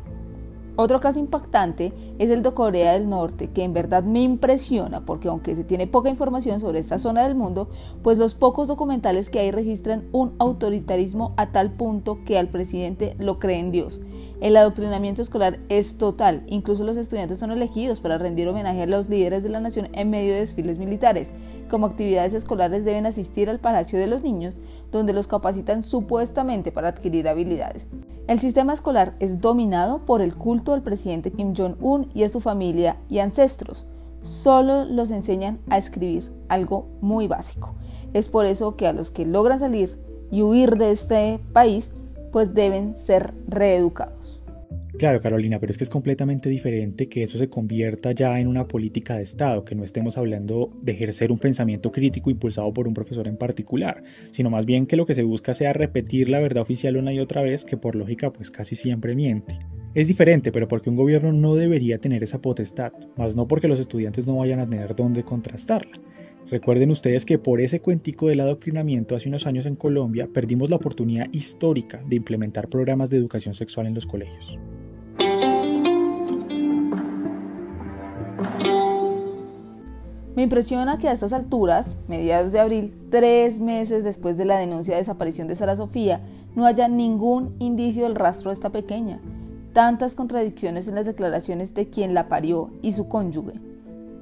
Otro 0.75 0.99
caso 0.99 1.19
impactante 1.19 1.93
es 2.17 2.31
el 2.31 2.41
de 2.41 2.51
Corea 2.51 2.93
del 2.93 3.07
Norte, 3.07 3.51
que 3.51 3.63
en 3.63 3.73
verdad 3.73 4.03
me 4.03 4.23
impresiona 4.23 5.05
porque 5.05 5.27
aunque 5.27 5.55
se 5.55 5.63
tiene 5.63 5.85
poca 5.85 6.09
información 6.09 6.59
sobre 6.59 6.79
esta 6.79 6.97
zona 6.97 7.23
del 7.23 7.35
mundo, 7.35 7.69
pues 8.01 8.17
los 8.17 8.33
pocos 8.33 8.67
documentales 8.67 9.29
que 9.29 9.39
hay 9.39 9.51
registran 9.51 10.07
un 10.11 10.33
autoritarismo 10.39 11.33
a 11.37 11.51
tal 11.51 11.73
punto 11.73 12.23
que 12.25 12.39
al 12.39 12.47
presidente 12.47 13.15
lo 13.19 13.37
cree 13.37 13.59
en 13.59 13.71
Dios. 13.71 14.01
El 14.41 14.57
adoctrinamiento 14.57 15.21
escolar 15.21 15.59
es 15.69 15.97
total, 15.99 16.43
incluso 16.47 16.83
los 16.83 16.97
estudiantes 16.97 17.37
son 17.37 17.51
elegidos 17.51 17.99
para 17.99 18.17
rendir 18.17 18.47
homenaje 18.47 18.81
a 18.81 18.87
los 18.87 19.07
líderes 19.07 19.43
de 19.43 19.49
la 19.49 19.59
nación 19.59 19.89
en 19.93 20.09
medio 20.09 20.33
de 20.33 20.39
desfiles 20.39 20.79
militares. 20.79 21.31
Como 21.73 21.87
actividades 21.87 22.35
escolares 22.35 22.85
deben 22.85 23.07
asistir 23.07 23.49
al 23.49 23.57
Palacio 23.57 23.97
de 23.97 24.05
los 24.05 24.21
Niños, 24.21 24.57
donde 24.91 25.11
los 25.11 25.25
capacitan 25.25 25.81
supuestamente 25.81 26.71
para 26.71 26.89
adquirir 26.89 27.27
habilidades. 27.27 27.87
El 28.27 28.39
sistema 28.39 28.73
escolar 28.73 29.15
es 29.19 29.41
dominado 29.41 30.05
por 30.05 30.21
el 30.21 30.35
culto 30.35 30.73
al 30.73 30.83
presidente 30.83 31.31
Kim 31.31 31.55
Jong-un 31.55 32.11
y 32.13 32.21
a 32.25 32.29
su 32.29 32.41
familia 32.41 32.97
y 33.09 33.17
ancestros. 33.17 33.87
Solo 34.21 34.85
los 34.85 35.09
enseñan 35.09 35.61
a 35.67 35.79
escribir, 35.79 36.31
algo 36.47 36.85
muy 37.01 37.27
básico. 37.27 37.73
Es 38.13 38.29
por 38.29 38.45
eso 38.45 38.75
que 38.75 38.85
a 38.85 38.93
los 38.93 39.09
que 39.09 39.25
logran 39.25 39.57
salir 39.57 39.97
y 40.29 40.43
huir 40.43 40.77
de 40.77 40.91
este 40.91 41.39
país, 41.53 41.91
pues 42.31 42.53
deben 42.53 42.93
ser 42.93 43.33
reeducados. 43.47 44.42
Claro, 44.97 45.21
Carolina, 45.21 45.59
pero 45.59 45.71
es 45.71 45.77
que 45.77 45.83
es 45.83 45.89
completamente 45.89 46.49
diferente 46.49 47.09
que 47.09 47.23
eso 47.23 47.39
se 47.39 47.49
convierta 47.49 48.11
ya 48.11 48.35
en 48.35 48.47
una 48.47 48.67
política 48.67 49.17
de 49.17 49.23
Estado, 49.23 49.65
que 49.65 49.73
no 49.73 49.83
estemos 49.83 50.17
hablando 50.19 50.69
de 50.81 50.91
ejercer 50.91 51.31
un 51.31 51.39
pensamiento 51.39 51.91
crítico 51.91 52.29
impulsado 52.29 52.71
por 52.71 52.87
un 52.87 52.93
profesor 52.93 53.27
en 53.27 53.37
particular, 53.37 54.03
sino 54.29 54.51
más 54.51 54.67
bien 54.67 54.85
que 54.85 54.95
lo 54.95 55.07
que 55.07 55.15
se 55.15 55.23
busca 55.23 55.55
sea 55.55 55.73
repetir 55.73 56.29
la 56.29 56.39
verdad 56.39 56.61
oficial 56.61 56.97
una 56.97 57.11
y 57.11 57.19
otra 57.19 57.41
vez, 57.41 57.65
que 57.65 57.75
por 57.75 57.95
lógica 57.95 58.31
pues 58.31 58.51
casi 58.51 58.75
siempre 58.75 59.15
miente. 59.15 59.57
Es 59.95 60.07
diferente, 60.07 60.51
pero 60.51 60.67
porque 60.67 60.91
un 60.91 60.95
gobierno 60.95 61.33
no 61.33 61.55
debería 61.55 61.97
tener 61.97 62.23
esa 62.23 62.41
potestad, 62.41 62.93
más 63.17 63.35
no 63.35 63.47
porque 63.47 63.67
los 63.67 63.79
estudiantes 63.79 64.27
no 64.27 64.37
vayan 64.37 64.59
a 64.59 64.69
tener 64.69 64.95
dónde 64.95 65.23
contrastarla. 65.23 65.97
Recuerden 66.51 66.91
ustedes 66.91 67.25
que 67.25 67.39
por 67.39 67.61
ese 67.61 67.79
cuentico 67.79 68.27
del 68.27 68.41
adoctrinamiento 68.41 69.15
hace 69.15 69.29
unos 69.29 69.47
años 69.47 69.65
en 69.65 69.75
Colombia 69.75 70.29
perdimos 70.31 70.69
la 70.69 70.75
oportunidad 70.75 71.27
histórica 71.31 72.03
de 72.07 72.17
implementar 72.17 72.69
programas 72.69 73.09
de 73.09 73.17
educación 73.17 73.55
sexual 73.55 73.87
en 73.87 73.95
los 73.95 74.05
colegios. 74.05 74.59
Me 80.35 80.41
impresiona 80.41 80.97
que 80.97 81.07
a 81.07 81.11
estas 81.11 81.31
alturas, 81.31 81.97
mediados 82.07 82.51
de 82.51 82.59
abril, 82.59 82.95
tres 83.11 83.59
meses 83.59 84.03
después 84.03 84.35
de 84.35 84.45
la 84.45 84.57
denuncia 84.57 84.95
de 84.95 85.01
desaparición 85.01 85.47
de 85.47 85.55
Sara 85.55 85.75
Sofía, 85.75 86.21
no 86.55 86.65
haya 86.65 86.87
ningún 86.87 87.55
indicio 87.59 88.03
del 88.03 88.15
rastro 88.15 88.49
de 88.49 88.55
esta 88.55 88.71
pequeña. 88.71 89.19
Tantas 89.73 90.15
contradicciones 90.15 90.87
en 90.87 90.95
las 90.95 91.05
declaraciones 91.05 91.75
de 91.75 91.89
quien 91.89 92.15
la 92.15 92.29
parió 92.29 92.71
y 92.81 92.93
su 92.93 93.07
cónyuge. 93.07 93.59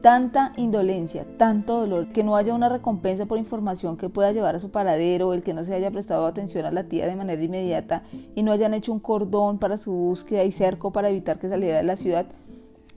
Tanta 0.01 0.51
indolencia, 0.57 1.25
tanto 1.37 1.79
dolor, 1.79 2.09
que 2.09 2.23
no 2.23 2.35
haya 2.35 2.55
una 2.55 2.69
recompensa 2.69 3.27
por 3.27 3.37
información 3.37 3.97
que 3.97 4.09
pueda 4.09 4.31
llevar 4.31 4.55
a 4.55 4.59
su 4.59 4.71
paradero, 4.71 5.33
el 5.33 5.43
que 5.43 5.53
no 5.53 5.63
se 5.63 5.75
haya 5.75 5.91
prestado 5.91 6.25
atención 6.25 6.65
a 6.65 6.71
la 6.71 6.85
tía 6.85 7.05
de 7.05 7.15
manera 7.15 7.41
inmediata 7.41 8.03
y 8.33 8.41
no 8.41 8.51
hayan 8.51 8.73
hecho 8.73 8.91
un 8.91 8.99
cordón 8.99 9.59
para 9.59 9.77
su 9.77 9.91
búsqueda 9.91 10.43
y 10.43 10.51
cerco 10.51 10.91
para 10.91 11.09
evitar 11.09 11.37
que 11.37 11.49
saliera 11.49 11.77
de 11.77 11.83
la 11.83 11.95
ciudad, 11.95 12.25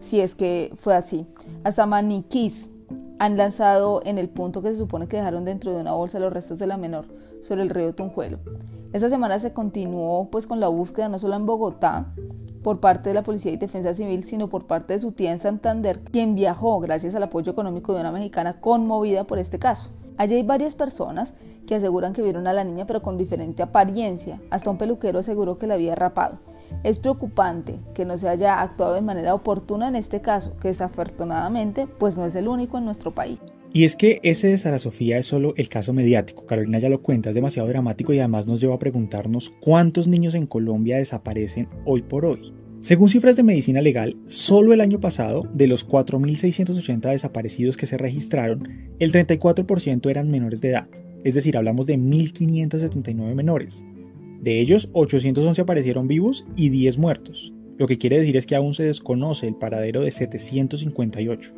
si 0.05 0.21
es 0.21 0.35
que 0.35 0.73
fue 0.77 0.95
así. 0.95 1.27
Hasta 1.65 1.87
maniquís 1.87 2.71
han 3.19 3.37
lanzado 3.37 4.03
en 4.05 4.19
el 4.19 4.29
punto 4.29 4.61
que 4.61 4.69
se 4.69 4.79
supone 4.79 5.09
que 5.09 5.17
dejaron 5.17 5.45
dentro 5.45 5.73
de 5.73 5.81
una 5.81 5.93
bolsa 5.93 6.19
los 6.19 6.33
restos 6.33 6.59
de 6.59 6.67
la 6.67 6.77
menor 6.77 7.07
sobre 7.41 7.63
el 7.63 7.71
río 7.71 7.95
Tunjuelo. 7.95 8.39
Esta 8.93 9.09
semana 9.09 9.39
se 9.39 9.53
continuó 9.53 10.31
pues 10.31 10.47
con 10.47 10.61
la 10.61 10.69
búsqueda 10.69 11.09
no 11.09 11.19
solo 11.19 11.35
en 11.35 11.47
Bogotá 11.47 12.13
por 12.63 12.81
parte 12.81 13.11
de 13.11 13.15
la 13.15 13.23
Policía 13.23 13.53
y 13.53 13.57
Defensa 13.57 13.95
Civil, 13.95 14.25
sino 14.25 14.49
por 14.49 14.67
parte 14.67 14.93
de 14.93 15.01
su 15.01 15.13
tía 15.13 15.33
en 15.33 15.39
Santander, 15.39 16.01
quien 16.01 16.35
viajó 16.35 16.81
gracias 16.81 17.15
al 17.15 17.23
apoyo 17.23 17.53
económico 17.53 17.95
de 17.95 18.01
una 18.01 18.13
mexicana 18.13 18.61
conmovida 18.61 19.25
por 19.25 19.39
este 19.39 19.59
caso. 19.59 19.91
Allí 20.17 20.37
hay 20.37 20.43
varias 20.43 20.75
personas 20.75 21.35
que 21.67 21.75
aseguran 21.75 22.13
que 22.13 22.23
vieron 22.23 22.47
a 22.47 22.53
la 22.53 22.65
niña 22.65 22.87
pero 22.87 23.03
con 23.03 23.17
diferente 23.17 23.63
apariencia. 23.63 24.41
Hasta 24.51 24.71
un 24.71 24.79
peluquero 24.79 25.19
aseguró 25.19 25.59
que 25.59 25.67
la 25.67 25.75
había 25.75 25.95
rapado. 25.95 26.39
Es 26.83 26.99
preocupante 26.99 27.81
que 27.95 28.05
no 28.05 28.17
se 28.17 28.29
haya 28.29 28.61
actuado 28.61 28.95
de 28.95 29.03
manera 29.03 29.35
oportuna 29.35 29.89
en 29.89 29.97
este 29.97 30.21
caso, 30.21 30.57
que 30.57 30.69
desafortunadamente 30.69 31.87
pues 31.87 32.17
no 32.17 32.25
es 32.25 32.35
el 32.35 32.49
único 32.49 32.79
en 32.79 32.85
nuestro 32.85 33.15
país. 33.15 33.41
Y 33.73 33.83
es 33.85 33.97
que 33.97 34.21
ese 34.23 34.47
de 34.47 34.59
Sara 34.59 34.79
Sofía 34.79 35.19
es 35.19 35.27
solo 35.27 35.53
el 35.57 35.69
caso 35.69 35.93
mediático, 35.93 36.47
Carolina 36.47 36.79
ya 36.79 36.89
lo 36.89 37.03
cuenta, 37.03 37.31
es 37.31 37.35
demasiado 37.35 37.69
dramático 37.69 38.13
y 38.13 38.21
además 38.21 38.47
nos 38.47 38.61
lleva 38.61 38.77
a 38.77 38.79
preguntarnos 38.79 39.51
cuántos 39.61 40.07
niños 40.07 40.35
en 40.35 40.47
Colombia 40.47 40.99
desaparecen 40.99 41.69
hoy 41.85 42.03
por 42.03 42.25
hoy. 42.25 42.55
Según 42.83 43.09
cifras 43.09 43.35
de 43.35 43.43
medicina 43.43 43.81
legal, 43.81 44.17
solo 44.27 44.75
el 44.75 44.81
año 44.81 45.01
pasado, 45.01 45.49
de 45.55 45.67
los 45.67 45.89
4.680 45.89 47.11
desaparecidos 47.11 47.77
que 47.77 47.87
se 47.87 47.97
registraron, 47.97 48.69
el 48.99 49.11
34% 49.11 50.11
eran 50.11 50.31
menores 50.31 50.61
de 50.61 50.69
edad, 50.69 50.89
es 51.25 51.35
decir, 51.35 51.57
hablamos 51.57 51.87
de 51.87 51.99
1.579 51.99 53.35
menores. 53.35 53.85
De 54.45 54.61
ellos, 54.61 54.91
811 54.93 55.63
aparecieron 55.63 56.07
vivos 56.07 56.45
y 56.55 56.69
10 56.69 56.99
muertos, 56.99 57.55
lo 57.79 57.87
que 57.87 57.97
quiere 57.97 58.19
decir 58.19 58.37
es 58.37 58.45
que 58.45 58.55
aún 58.55 58.75
se 58.75 58.83
desconoce 58.83 59.49
el 59.49 59.55
paradero 59.55 60.03
de 60.03 60.11
758. 60.11 61.55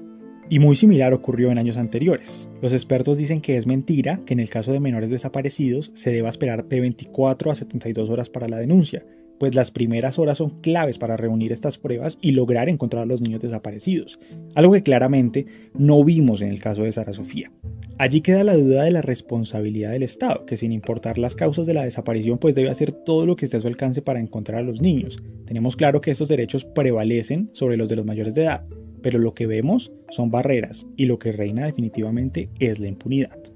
Y 0.49 0.61
muy 0.61 0.77
similar 0.77 1.13
ocurrió 1.13 1.51
en 1.51 1.59
años 1.59 1.79
anteriores. 1.79 2.49
Los 2.63 2.73
expertos 2.73 3.19
dicen 3.19 3.41
que 3.41 3.57
es 3.57 3.67
mentira 3.67 4.21
que 4.25 4.35
en 4.35 4.39
el 4.39 4.51
caso 4.51 4.71
de 4.71 4.79
menores 4.79 5.11
desaparecidos 5.11 5.91
se 5.95 6.13
deba 6.13 6.29
esperar 6.29 6.69
de 6.69 6.79
24 6.79 7.51
a 7.51 7.57
72 7.57 8.09
horas 8.09 8.31
para 8.31 8.47
la 8.47 8.59
denuncia, 8.59 9.05
pues 9.39 9.55
las 9.55 9.71
primeras 9.71 10.19
horas 10.19 10.39
son 10.39 10.51
claves 10.51 10.99
para 10.99 11.17
reunir 11.17 11.53
estas 11.53 11.79
pruebas 11.79 12.19
y 12.21 12.33
lograr 12.33 12.69
encontrar 12.69 13.05
a 13.05 13.07
los 13.07 13.21
niños 13.21 13.41
desaparecidos, 13.41 14.19
algo 14.55 14.73
que 14.73 14.83
claramente 14.83 15.47
no 15.75 16.03
vimos 16.05 16.43
en 16.43 16.49
el 16.49 16.61
caso 16.61 16.83
de 16.83 16.93
Sara 16.93 17.13
Sofía. 17.13 17.51
Allí 17.99 18.21
queda 18.21 18.45
la 18.45 18.57
duda 18.57 18.85
de 18.85 18.91
la 18.91 19.01
responsabilidad 19.01 19.93
del 19.93 20.03
Estado, 20.03 20.45
que 20.45 20.59
sin 20.59 20.73
importar 20.73 21.17
las 21.17 21.35
causas 21.35 21.67
de 21.67 21.73
la 21.73 21.85
desaparición, 21.85 22.39
pues 22.39 22.55
debe 22.55 22.69
hacer 22.69 22.93
todo 22.93 23.25
lo 23.25 23.37
que 23.37 23.47
esté 23.47 23.57
a 23.57 23.61
su 23.61 23.69
alcance 23.69 24.03
para 24.03 24.21
encontrar 24.21 24.59
a 24.59 24.67
los 24.67 24.83
niños. 24.83 25.23
Tenemos 25.47 25.77
claro 25.77 26.03
que 26.03 26.11
estos 26.11 26.29
derechos 26.29 26.65
prevalecen 26.65 27.49
sobre 27.53 27.79
los 27.79 27.89
de 27.89 27.97
los 27.97 28.05
mayores 28.05 28.35
de 28.35 28.43
edad, 28.43 28.67
pero 29.01 29.19
lo 29.19 29.35
que 29.35 29.47
vemos 29.47 29.93
son 30.11 30.31
barreras 30.31 30.87
y 30.97 31.07
lo 31.07 31.19
que 31.19 31.33
reina 31.33 31.65
definitivamente 31.65 32.51
es 32.59 32.79
la 32.79 32.89
impunidad. 32.89 33.56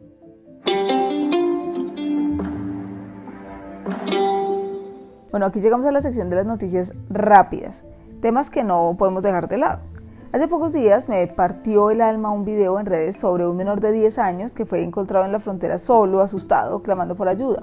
Bueno, 5.31 5.47
aquí 5.47 5.61
llegamos 5.61 5.87
a 5.87 5.93
la 5.93 6.01
sección 6.01 6.29
de 6.29 6.35
las 6.35 6.47
noticias 6.47 6.93
rápidas, 7.09 7.85
temas 8.21 8.51
que 8.51 8.65
no 8.65 8.97
podemos 8.99 9.23
dejar 9.23 9.49
de 9.49 9.59
lado. 9.59 9.79
Hace 10.33 10.49
pocos 10.49 10.73
días 10.73 11.09
me 11.09 11.25
partió 11.29 11.93
el 11.93 12.01
alma 12.01 12.33
un 12.33 12.45
video 12.45 12.81
en 12.81 12.87
redes 12.87 13.17
sobre 13.17 13.47
un 13.47 13.57
menor 13.57 13.81
de 13.81 13.93
10 13.93 14.19
años 14.19 14.53
que 14.55 14.67
fue 14.67 14.83
encontrado 14.83 15.25
en 15.25 15.31
la 15.31 15.39
frontera 15.39 15.79
solo, 15.79 16.21
asustado, 16.21 16.83
clamando 16.83 17.15
por 17.15 17.29
ayuda. 17.29 17.63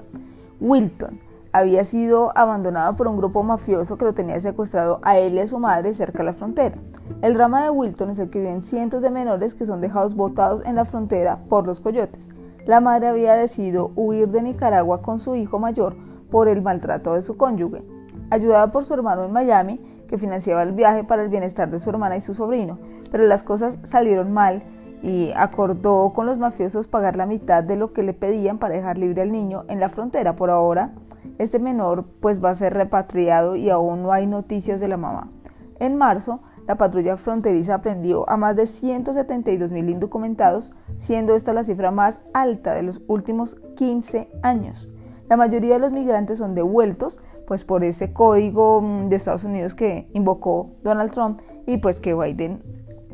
Wilton 0.62 1.20
había 1.52 1.84
sido 1.84 2.32
abandonado 2.34 2.96
por 2.96 3.06
un 3.06 3.18
grupo 3.18 3.42
mafioso 3.42 3.98
que 3.98 4.06
lo 4.06 4.14
tenía 4.14 4.40
secuestrado 4.40 5.00
a 5.02 5.18
él 5.18 5.34
y 5.34 5.40
a 5.40 5.46
su 5.46 5.58
madre 5.58 5.92
cerca 5.92 6.20
de 6.20 6.24
la 6.24 6.32
frontera. 6.32 6.78
El 7.20 7.34
drama 7.34 7.62
de 7.62 7.68
Wilton 7.68 8.08
es 8.08 8.18
el 8.18 8.30
que 8.30 8.38
viven 8.38 8.62
cientos 8.62 9.02
de 9.02 9.10
menores 9.10 9.54
que 9.54 9.66
son 9.66 9.82
dejados 9.82 10.14
botados 10.14 10.62
en 10.64 10.76
la 10.76 10.86
frontera 10.86 11.40
por 11.50 11.66
los 11.66 11.80
coyotes. 11.80 12.30
La 12.64 12.80
madre 12.80 13.08
había 13.08 13.34
decidido 13.34 13.92
huir 13.94 14.28
de 14.28 14.40
Nicaragua 14.40 15.02
con 15.02 15.18
su 15.18 15.34
hijo 15.34 15.58
mayor 15.58 16.08
por 16.30 16.48
el 16.48 16.62
maltrato 16.62 17.14
de 17.14 17.22
su 17.22 17.36
cónyuge. 17.36 17.82
Ayudada 18.30 18.72
por 18.72 18.84
su 18.84 18.94
hermano 18.94 19.24
en 19.24 19.32
Miami, 19.32 19.80
que 20.06 20.18
financiaba 20.18 20.62
el 20.62 20.72
viaje 20.72 21.04
para 21.04 21.22
el 21.22 21.28
bienestar 21.28 21.70
de 21.70 21.78
su 21.78 21.90
hermana 21.90 22.16
y 22.16 22.20
su 22.20 22.34
sobrino, 22.34 22.78
pero 23.10 23.24
las 23.26 23.42
cosas 23.42 23.78
salieron 23.84 24.32
mal 24.32 24.62
y 25.02 25.32
acordó 25.36 26.12
con 26.14 26.26
los 26.26 26.38
mafiosos 26.38 26.88
pagar 26.88 27.16
la 27.16 27.26
mitad 27.26 27.62
de 27.62 27.76
lo 27.76 27.92
que 27.92 28.02
le 28.02 28.14
pedían 28.14 28.58
para 28.58 28.74
dejar 28.74 28.98
libre 28.98 29.22
al 29.22 29.30
niño 29.30 29.64
en 29.68 29.80
la 29.80 29.88
frontera. 29.88 30.34
Por 30.34 30.50
ahora, 30.50 30.92
este 31.38 31.58
menor 31.58 32.04
pues 32.20 32.42
va 32.42 32.50
a 32.50 32.54
ser 32.54 32.74
repatriado 32.74 33.56
y 33.56 33.70
aún 33.70 34.02
no 34.02 34.12
hay 34.12 34.26
noticias 34.26 34.80
de 34.80 34.88
la 34.88 34.96
mamá. 34.96 35.30
En 35.78 35.96
marzo, 35.96 36.40
la 36.66 36.76
patrulla 36.76 37.16
fronteriza 37.16 37.74
aprendió 37.74 38.28
a 38.28 38.36
más 38.36 38.56
de 38.56 38.66
172 38.66 39.70
mil 39.70 39.88
indocumentados, 39.88 40.72
siendo 40.98 41.34
esta 41.34 41.54
la 41.54 41.64
cifra 41.64 41.90
más 41.90 42.20
alta 42.34 42.74
de 42.74 42.82
los 42.82 43.00
últimos 43.06 43.54
15 43.76 44.28
años. 44.42 44.88
La 45.28 45.36
mayoría 45.36 45.74
de 45.74 45.80
los 45.80 45.92
migrantes 45.92 46.38
son 46.38 46.54
devueltos 46.54 47.20
pues 47.46 47.64
por 47.64 47.84
ese 47.84 48.12
código 48.12 48.80
mm, 48.80 49.08
de 49.08 49.16
Estados 49.16 49.44
Unidos 49.44 49.74
que 49.74 50.08
invocó 50.12 50.70
Donald 50.82 51.10
Trump 51.12 51.40
y 51.66 51.78
pues 51.78 52.00
que 52.00 52.14
Biden 52.14 52.62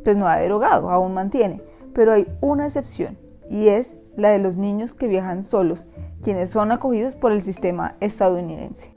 pues 0.05 0.17
no 0.17 0.29
ha 0.29 0.37
derogado, 0.37 0.91
aún 0.91 1.15
mantiene. 1.15 1.61
Pero 1.93 2.13
hay 2.13 2.27
una 2.41 2.67
excepción 2.67 3.19
y 3.51 3.69
es 3.69 3.97
la 4.17 4.31
de 4.31 4.39
los 4.39 4.57
niños 4.57 4.95
que 4.95 5.09
viajan 5.09 5.43
solos, 5.43 5.87
quienes 6.23 6.51
son 6.51 6.73
acogidos 6.73 7.15
por 7.15 7.33
el 7.33 7.43
sistema 7.43 7.97
estadounidense. 8.01 8.95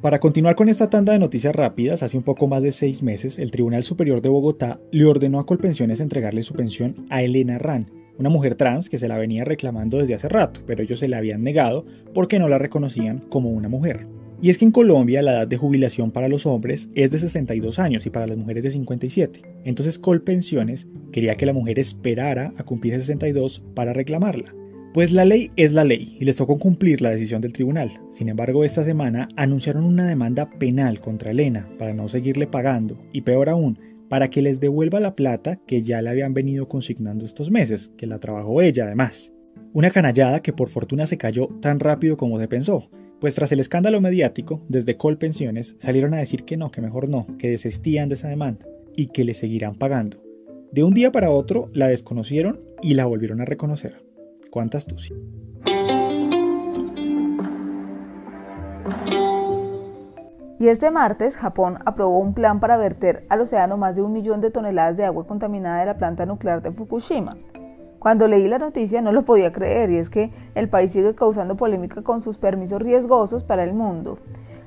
Para 0.00 0.18
continuar 0.18 0.54
con 0.54 0.70
esta 0.70 0.88
tanda 0.88 1.12
de 1.12 1.18
noticias 1.18 1.54
rápidas, 1.54 2.02
hace 2.02 2.16
un 2.16 2.22
poco 2.22 2.46
más 2.46 2.62
de 2.62 2.72
seis 2.72 3.02
meses, 3.02 3.38
el 3.38 3.50
Tribunal 3.50 3.84
Superior 3.84 4.22
de 4.22 4.30
Bogotá 4.30 4.78
le 4.90 5.04
ordenó 5.04 5.38
a 5.38 5.44
Colpensiones 5.44 6.00
entregarle 6.00 6.42
su 6.42 6.54
pensión 6.54 7.04
a 7.10 7.22
Elena 7.22 7.58
Ran, 7.58 7.90
una 8.16 8.30
mujer 8.30 8.54
trans 8.54 8.88
que 8.88 8.96
se 8.96 9.08
la 9.08 9.18
venía 9.18 9.44
reclamando 9.44 9.98
desde 9.98 10.14
hace 10.14 10.30
rato, 10.30 10.62
pero 10.66 10.82
ellos 10.82 11.00
se 11.00 11.08
la 11.08 11.18
habían 11.18 11.42
negado 11.42 11.84
porque 12.14 12.38
no 12.38 12.48
la 12.48 12.56
reconocían 12.56 13.18
como 13.28 13.50
una 13.50 13.68
mujer. 13.68 14.06
Y 14.40 14.48
es 14.48 14.56
que 14.56 14.64
en 14.64 14.72
Colombia 14.72 15.20
la 15.20 15.32
edad 15.32 15.46
de 15.46 15.58
jubilación 15.58 16.12
para 16.12 16.28
los 16.28 16.46
hombres 16.46 16.88
es 16.94 17.10
de 17.10 17.18
62 17.18 17.78
años 17.78 18.06
y 18.06 18.10
para 18.10 18.26
las 18.26 18.38
mujeres 18.38 18.64
de 18.64 18.70
57. 18.70 19.42
Entonces 19.66 19.98
Colpensiones 19.98 20.86
quería 21.12 21.34
que 21.34 21.44
la 21.44 21.52
mujer 21.52 21.78
esperara 21.78 22.54
a 22.56 22.64
cumplir 22.64 22.98
62 22.98 23.62
para 23.74 23.92
reclamarla. 23.92 24.54
Pues 24.92 25.12
la 25.12 25.24
ley 25.24 25.52
es 25.54 25.72
la 25.72 25.84
ley 25.84 26.16
y 26.18 26.24
les 26.24 26.36
tocó 26.36 26.58
cumplir 26.58 27.00
la 27.00 27.10
decisión 27.10 27.40
del 27.40 27.52
tribunal. 27.52 27.92
Sin 28.10 28.28
embargo, 28.28 28.64
esta 28.64 28.82
semana 28.82 29.28
anunciaron 29.36 29.84
una 29.84 30.04
demanda 30.04 30.50
penal 30.50 30.98
contra 30.98 31.30
Elena 31.30 31.68
para 31.78 31.94
no 31.94 32.08
seguirle 32.08 32.48
pagando 32.48 33.00
y 33.12 33.20
peor 33.20 33.50
aún, 33.50 33.78
para 34.08 34.30
que 34.30 34.42
les 34.42 34.58
devuelva 34.58 34.98
la 34.98 35.14
plata 35.14 35.60
que 35.64 35.82
ya 35.82 36.02
le 36.02 36.10
habían 36.10 36.34
venido 36.34 36.66
consignando 36.66 37.24
estos 37.24 37.52
meses, 37.52 37.92
que 37.96 38.08
la 38.08 38.18
trabajó 38.18 38.62
ella 38.62 38.86
además. 38.86 39.32
Una 39.72 39.92
canallada 39.92 40.40
que 40.40 40.52
por 40.52 40.68
fortuna 40.68 41.06
se 41.06 41.18
cayó 41.18 41.46
tan 41.60 41.78
rápido 41.78 42.16
como 42.16 42.40
se 42.40 42.48
pensó, 42.48 42.90
pues 43.20 43.36
tras 43.36 43.52
el 43.52 43.60
escándalo 43.60 44.00
mediático, 44.00 44.60
desde 44.68 44.96
Colpensiones 44.96 45.76
salieron 45.78 46.14
a 46.14 46.18
decir 46.18 46.42
que 46.42 46.56
no, 46.56 46.72
que 46.72 46.80
mejor 46.80 47.08
no, 47.08 47.28
que 47.38 47.50
desistían 47.50 48.08
de 48.08 48.16
esa 48.16 48.26
demanda 48.26 48.66
y 48.96 49.06
que 49.06 49.22
le 49.22 49.34
seguirán 49.34 49.76
pagando. 49.76 50.20
De 50.72 50.82
un 50.82 50.94
día 50.94 51.12
para 51.12 51.30
otro 51.30 51.70
la 51.74 51.86
desconocieron 51.86 52.60
y 52.82 52.94
la 52.94 53.04
volvieron 53.04 53.40
a 53.40 53.44
reconocer. 53.44 54.09
Cuánta 54.50 54.78
astucia. 54.78 55.16
Y 60.58 60.68
este 60.68 60.90
martes, 60.90 61.36
Japón 61.36 61.78
aprobó 61.86 62.18
un 62.18 62.34
plan 62.34 62.60
para 62.60 62.76
verter 62.76 63.24
al 63.30 63.40
océano 63.40 63.78
más 63.78 63.96
de 63.96 64.02
un 64.02 64.12
millón 64.12 64.40
de 64.42 64.50
toneladas 64.50 64.96
de 64.96 65.06
agua 65.06 65.26
contaminada 65.26 65.80
de 65.80 65.86
la 65.86 65.96
planta 65.96 66.26
nuclear 66.26 66.60
de 66.60 66.70
Fukushima. 66.72 67.36
Cuando 67.98 68.28
leí 68.28 68.48
la 68.48 68.58
noticia 68.58 69.00
no 69.00 69.12
lo 69.12 69.24
podía 69.24 69.52
creer 69.52 69.90
y 69.90 69.96
es 69.96 70.10
que 70.10 70.32
el 70.54 70.68
país 70.68 70.92
sigue 70.92 71.14
causando 71.14 71.56
polémica 71.56 72.02
con 72.02 72.20
sus 72.20 72.36
permisos 72.36 72.82
riesgosos 72.82 73.44
para 73.44 73.64
el 73.64 73.72
mundo. 73.72 74.18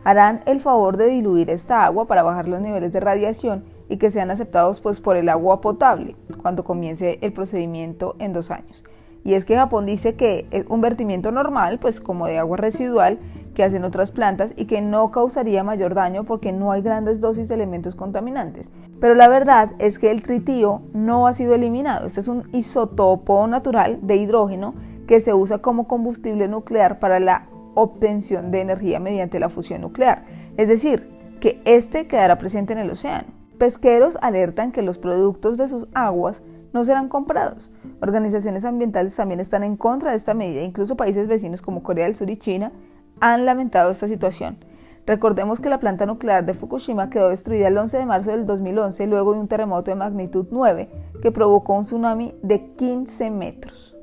Harán 0.04 0.42
el 0.46 0.62
favor 0.62 0.98
de 0.98 1.08
diluir 1.08 1.50
esta 1.50 1.86
agua 1.86 2.08
para 2.08 2.24
bajar 2.24 2.48
los 2.48 2.62
niveles 2.62 2.92
de 2.92 3.00
radiación 3.00 3.64
y 3.90 3.98
que 3.98 4.10
sean 4.10 4.32
aceptados 4.32 4.82
pues, 4.82 5.00
por 5.00 5.18
el 5.18 5.30
agua 5.30 5.62
potable 5.62 6.16
cuando 6.42 6.64
comience 6.64 7.20
el 7.22 7.34
procedimiento 7.34 8.16
en 8.20 8.34
dos 8.34 8.50
años. 8.50 8.84
Y 9.24 9.36
es 9.36 9.46
que 9.46 9.56
Japón 9.56 9.86
dice 9.86 10.16
que 10.16 10.48
es 10.52 10.66
un 10.68 10.82
vertimiento 10.82 11.32
normal, 11.32 11.80
pues 11.80 12.00
como 12.00 12.28
de 12.28 12.38
agua 12.38 12.58
residual 12.58 13.20
que 13.54 13.64
hacen 13.64 13.84
otras 13.84 14.12
plantas 14.12 14.54
y 14.58 14.66
que 14.66 14.82
no 14.82 15.12
causaría 15.12 15.64
mayor 15.64 15.94
daño 15.94 16.24
porque 16.24 16.52
no 16.52 16.72
hay 16.72 16.82
grandes 16.82 17.22
dosis 17.22 17.48
de 17.48 17.56
elementos 17.56 17.96
contaminantes. 17.96 18.72
Pero 19.00 19.16
la 19.16 19.28
verdad 19.28 19.72
es 19.80 20.00
que 20.00 20.12
el 20.12 20.24
tritío 20.24 20.82
no 20.94 21.28
ha 21.28 21.34
sido 21.34 21.54
eliminado. 21.54 22.06
Este 22.06 22.20
es 22.20 22.28
un 22.28 22.50
isotopo 22.52 23.46
natural 23.48 24.00
de 24.02 24.16
hidrógeno 24.16 24.74
que 25.08 25.20
se 25.20 25.34
usa 25.34 25.60
como 25.60 25.88
combustible 25.88 26.48
nuclear 26.48 27.00
para 27.00 27.20
la 27.20 27.48
obtención 27.76 28.52
de 28.52 28.62
energía 28.62 29.00
mediante 29.00 29.40
la 29.40 29.50
fusión 29.50 29.82
nuclear. 29.82 30.26
Es 30.58 30.68
decir, 30.68 31.10
que 31.40 31.62
este 31.66 32.08
quedará 32.08 32.38
presente 32.38 32.74
en 32.74 32.80
el 32.80 32.92
océano. 32.92 33.28
Pesqueros 33.58 34.18
alertan 34.22 34.72
que 34.72 34.82
los 34.82 34.98
productos 34.98 35.58
de 35.58 35.68
sus 35.68 35.88
aguas 35.94 36.42
no 36.74 36.84
serán 36.84 37.08
comprados. 37.08 37.72
Organizaciones 38.02 38.66
ambientales 38.66 39.16
también 39.16 39.40
están 39.40 39.64
en 39.64 39.78
contra 39.78 40.12
de 40.12 40.18
esta 40.18 40.34
medida, 40.34 40.62
incluso 40.62 40.98
países 40.98 41.28
vecinos 41.28 41.62
como 41.62 41.84
Corea 41.84 42.06
del 42.06 42.16
Sur 42.16 42.30
y 42.30 42.38
China 42.38 42.72
han 43.20 43.46
lamentado 43.46 43.92
esta 43.92 44.08
situación. 44.08 44.58
Recordemos 45.06 45.60
que 45.60 45.70
la 45.70 45.80
planta 45.80 46.06
nuclear 46.06 46.46
de 46.46 46.54
Fukushima 46.54 47.10
quedó 47.10 47.30
destruida 47.30 47.68
el 47.68 47.78
11 47.78 47.98
de 47.98 48.06
marzo 48.06 48.32
del 48.32 48.46
2011 48.46 49.06
luego 49.08 49.34
de 49.34 49.40
un 49.40 49.48
terremoto 49.48 49.92
de 49.92 49.96
magnitud 49.96 50.48
9 50.50 50.90
que 51.22 51.32
provocó 51.32 51.74
un 51.74 51.84
tsunami 51.84 52.34
de 52.42 52.74
15 52.76 53.30
metros. 53.30 53.96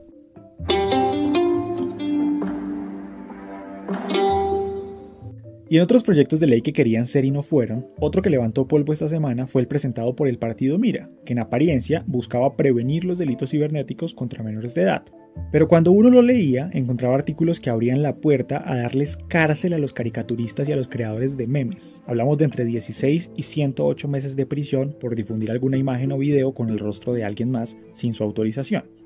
Y 5.71 5.77
en 5.77 5.83
otros 5.85 6.03
proyectos 6.03 6.41
de 6.41 6.49
ley 6.49 6.63
que 6.63 6.73
querían 6.73 7.07
ser 7.07 7.25
y 7.25 7.31
no 7.31 7.45
fueron, 7.45 7.87
otro 8.01 8.23
que 8.23 8.29
levantó 8.29 8.67
polvo 8.67 8.93
esta 8.93 9.09
semana 9.09 9.47
fue 9.47 9.63
el 9.63 9.69
presentado 9.69 10.17
por 10.17 10.27
el 10.27 10.37
partido 10.37 10.81
Mira, 10.81 11.09
que 11.25 11.33
en 11.33 11.39
apariencia 11.39 12.03
buscaba 12.09 12.57
prevenir 12.57 13.05
los 13.05 13.19
delitos 13.19 13.51
cibernéticos 13.51 14.13
contra 14.13 14.43
menores 14.43 14.75
de 14.75 14.83
edad. 14.83 15.05
Pero 15.53 15.69
cuando 15.69 15.93
uno 15.93 16.11
lo 16.11 16.23
leía, 16.23 16.71
encontraba 16.73 17.15
artículos 17.15 17.61
que 17.61 17.71
abrían 17.71 18.03
la 18.03 18.17
puerta 18.17 18.61
a 18.67 18.79
darles 18.79 19.17
cárcel 19.17 19.73
a 19.73 19.79
los 19.79 19.93
caricaturistas 19.93 20.69
y 20.69 20.73
a 20.73 20.77
los 20.77 20.89
creadores 20.89 21.37
de 21.37 21.47
memes. 21.47 22.03
Hablamos 22.05 22.37
de 22.39 22.47
entre 22.47 22.65
16 22.65 23.31
y 23.37 23.43
108 23.45 24.09
meses 24.09 24.35
de 24.35 24.47
prisión 24.47 24.97
por 24.99 25.15
difundir 25.15 25.53
alguna 25.53 25.77
imagen 25.77 26.11
o 26.11 26.19
video 26.19 26.53
con 26.53 26.71
el 26.71 26.81
rostro 26.81 27.13
de 27.13 27.23
alguien 27.23 27.53
más 27.53 27.79
sin 27.95 28.13
su 28.13 28.25
autorización. 28.25 29.00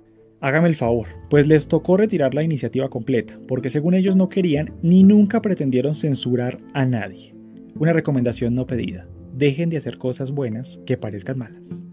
Hágame 0.45 0.69
el 0.69 0.77
favor, 0.77 1.07
pues 1.31 1.47
les 1.47 1.69
tocó 1.69 1.97
retirar 1.97 2.35
la 2.35 2.43
iniciativa 2.43 2.91
completa, 2.91 3.39
porque 3.49 3.71
según 3.71 3.95
ellos 3.95 4.15
no 4.15 4.29
querían 4.29 4.75
ni 4.83 5.03
nunca 5.03 5.41
pretendieron 5.41 5.95
censurar 5.95 6.59
a 6.75 6.85
nadie. 6.85 7.35
Una 7.77 7.95
recomendación 7.95 8.53
no 8.53 8.67
pedida, 8.67 9.09
dejen 9.33 9.71
de 9.71 9.79
hacer 9.79 9.97
cosas 9.97 10.33
buenas 10.33 10.83
que 10.85 10.99
parezcan 10.99 11.39
malas. 11.39 11.87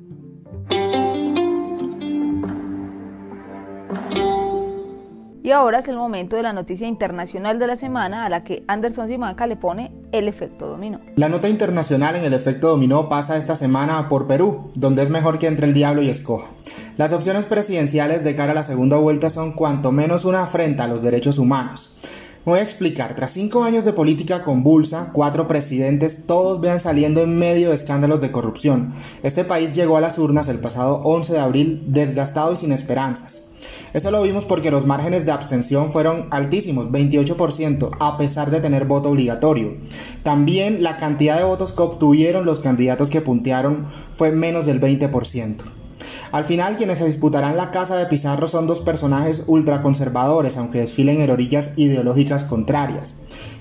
Y 5.44 5.52
ahora 5.52 5.80
es 5.80 5.88
el 5.88 5.98
momento 5.98 6.36
de 6.36 6.44
la 6.44 6.54
noticia 6.54 6.88
internacional 6.88 7.58
de 7.58 7.66
la 7.66 7.76
semana 7.76 8.26
a 8.26 8.30
la 8.30 8.44
que 8.44 8.64
Anderson 8.68 9.08
Simanca 9.08 9.48
le 9.48 9.56
pone 9.56 9.92
el 10.12 10.28
efecto 10.28 10.68
dominó. 10.68 11.00
La 11.16 11.30
nota 11.30 11.50
internacional 11.50 12.16
en 12.16 12.24
el 12.24 12.34
efecto 12.34 12.68
dominó 12.68 13.10
pasa 13.10 13.38
esta 13.38 13.56
semana 13.56 14.08
por 14.08 14.28
Perú, 14.28 14.70
donde 14.76 15.02
es 15.02 15.10
mejor 15.10 15.40
que 15.40 15.48
entre 15.48 15.66
el 15.66 15.74
diablo 15.74 16.04
y 16.04 16.10
escoja. 16.10 16.48
Las 16.98 17.12
opciones 17.12 17.46
presidenciales 17.46 18.24
de 18.24 18.36
cara 18.36 18.52
a 18.52 18.56
la 18.56 18.64
segunda 18.64 18.98
vuelta 18.98 19.32
son 19.32 19.54
cuanto 19.54 19.92
menos 19.92 20.26
una 20.26 20.44
afrenta 20.44 20.84
a 20.84 20.88
los 20.88 21.02
derechos 21.02 21.40
humanos. 21.40 21.98
Voy 22.44 22.58
a 22.58 22.64
explicar, 22.64 23.14
tras 23.16 23.34
cinco 23.34 23.64
años 23.64 23.86
de 23.86 23.94
política 23.94 24.42
convulsa, 24.42 25.12
cuatro 25.14 25.48
presidentes, 25.48 26.26
todos 26.26 26.60
vean 26.60 26.80
saliendo 26.80 27.22
en 27.22 27.38
medio 27.38 27.70
de 27.70 27.76
escándalos 27.76 28.20
de 28.20 28.32
corrupción. 28.32 28.96
Este 29.22 29.44
país 29.44 29.74
llegó 29.74 29.96
a 29.96 30.02
las 30.02 30.18
urnas 30.18 30.48
el 30.48 30.58
pasado 30.58 31.02
11 31.04 31.34
de 31.34 31.40
abril 31.40 31.84
desgastado 31.86 32.52
y 32.54 32.58
sin 32.58 32.72
esperanzas. 32.72 33.44
Eso 33.94 34.10
lo 34.10 34.24
vimos 34.24 34.46
porque 34.46 34.72
los 34.72 34.88
márgenes 34.88 35.24
de 35.24 35.34
abstención 35.34 35.92
fueron 35.92 36.30
altísimos, 36.32 36.88
28%, 36.88 37.92
a 38.00 38.18
pesar 38.18 38.50
de 38.50 38.60
tener 38.60 38.86
voto 38.86 39.12
obligatorio. 39.12 39.76
También 40.24 40.82
la 40.82 40.98
cantidad 40.98 41.38
de 41.38 41.44
votos 41.44 41.72
que 41.72 41.84
obtuvieron 41.84 42.46
los 42.46 42.60
candidatos 42.60 43.12
que 43.12 43.22
puntearon 43.22 43.86
fue 44.14 44.32
menos 44.32 44.66
del 44.66 44.82
20%. 44.82 45.58
Al 46.32 46.44
final, 46.44 46.78
quienes 46.78 47.00
se 47.00 47.06
disputarán 47.06 47.58
la 47.58 47.72
casa 47.72 47.98
de 47.98 48.06
Pizarro 48.06 48.48
son 48.48 48.68
dos 48.68 48.82
personajes 48.82 49.44
ultraconservadores, 49.48 50.58
aunque 50.58 50.80
desfilen 50.80 51.22
en 51.22 51.30
orillas 51.30 51.72
ideológicas 51.78 52.44
contrarias. 52.44 53.16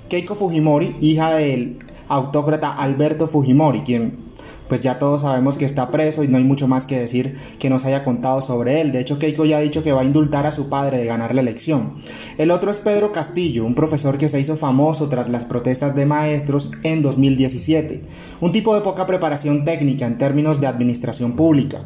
Keiko 0.09 0.35
Fujimori, 0.35 0.96
hija 1.00 1.35
del 1.35 1.79
autócrata 2.09 2.72
Alberto 2.72 3.26
Fujimori, 3.26 3.83
quien 3.83 4.31
pues 4.70 4.81
ya 4.81 5.00
todos 5.00 5.22
sabemos 5.22 5.57
que 5.57 5.64
está 5.64 5.90
preso 5.90 6.22
y 6.22 6.29
no 6.29 6.37
hay 6.38 6.44
mucho 6.44 6.68
más 6.68 6.87
que 6.87 6.96
decir 6.96 7.37
que 7.59 7.68
nos 7.68 7.85
haya 7.85 8.05
contado 8.05 8.40
sobre 8.40 8.81
él. 8.81 8.92
De 8.92 9.00
hecho, 9.00 9.18
Keiko 9.18 9.44
ya 9.44 9.57
ha 9.57 9.61
dicho 9.61 9.83
que 9.83 9.92
va 9.92 10.03
a 10.03 10.05
indultar 10.05 10.46
a 10.46 10.53
su 10.53 10.68
padre 10.68 10.98
de 10.98 11.07
ganar 11.07 11.35
la 11.35 11.40
elección. 11.40 11.94
El 12.38 12.53
otro 12.53 12.70
es 12.70 12.79
Pedro 12.79 13.11
Castillo, 13.11 13.64
un 13.64 13.74
profesor 13.74 14.16
que 14.16 14.29
se 14.29 14.38
hizo 14.38 14.55
famoso 14.55 15.09
tras 15.09 15.29
las 15.29 15.44
protestas 15.44 15.96
de 15.96 16.07
maestros 16.07 16.70
en 16.85 17.03
2017. 17.03 18.03
Un 18.40 18.53
tipo 18.53 18.72
de 18.72 18.83
poca 18.83 19.07
preparación 19.07 19.64
técnica 19.64 20.07
en 20.07 20.18
términos 20.18 20.61
de 20.61 20.68
administración 20.68 21.33
pública. 21.33 21.83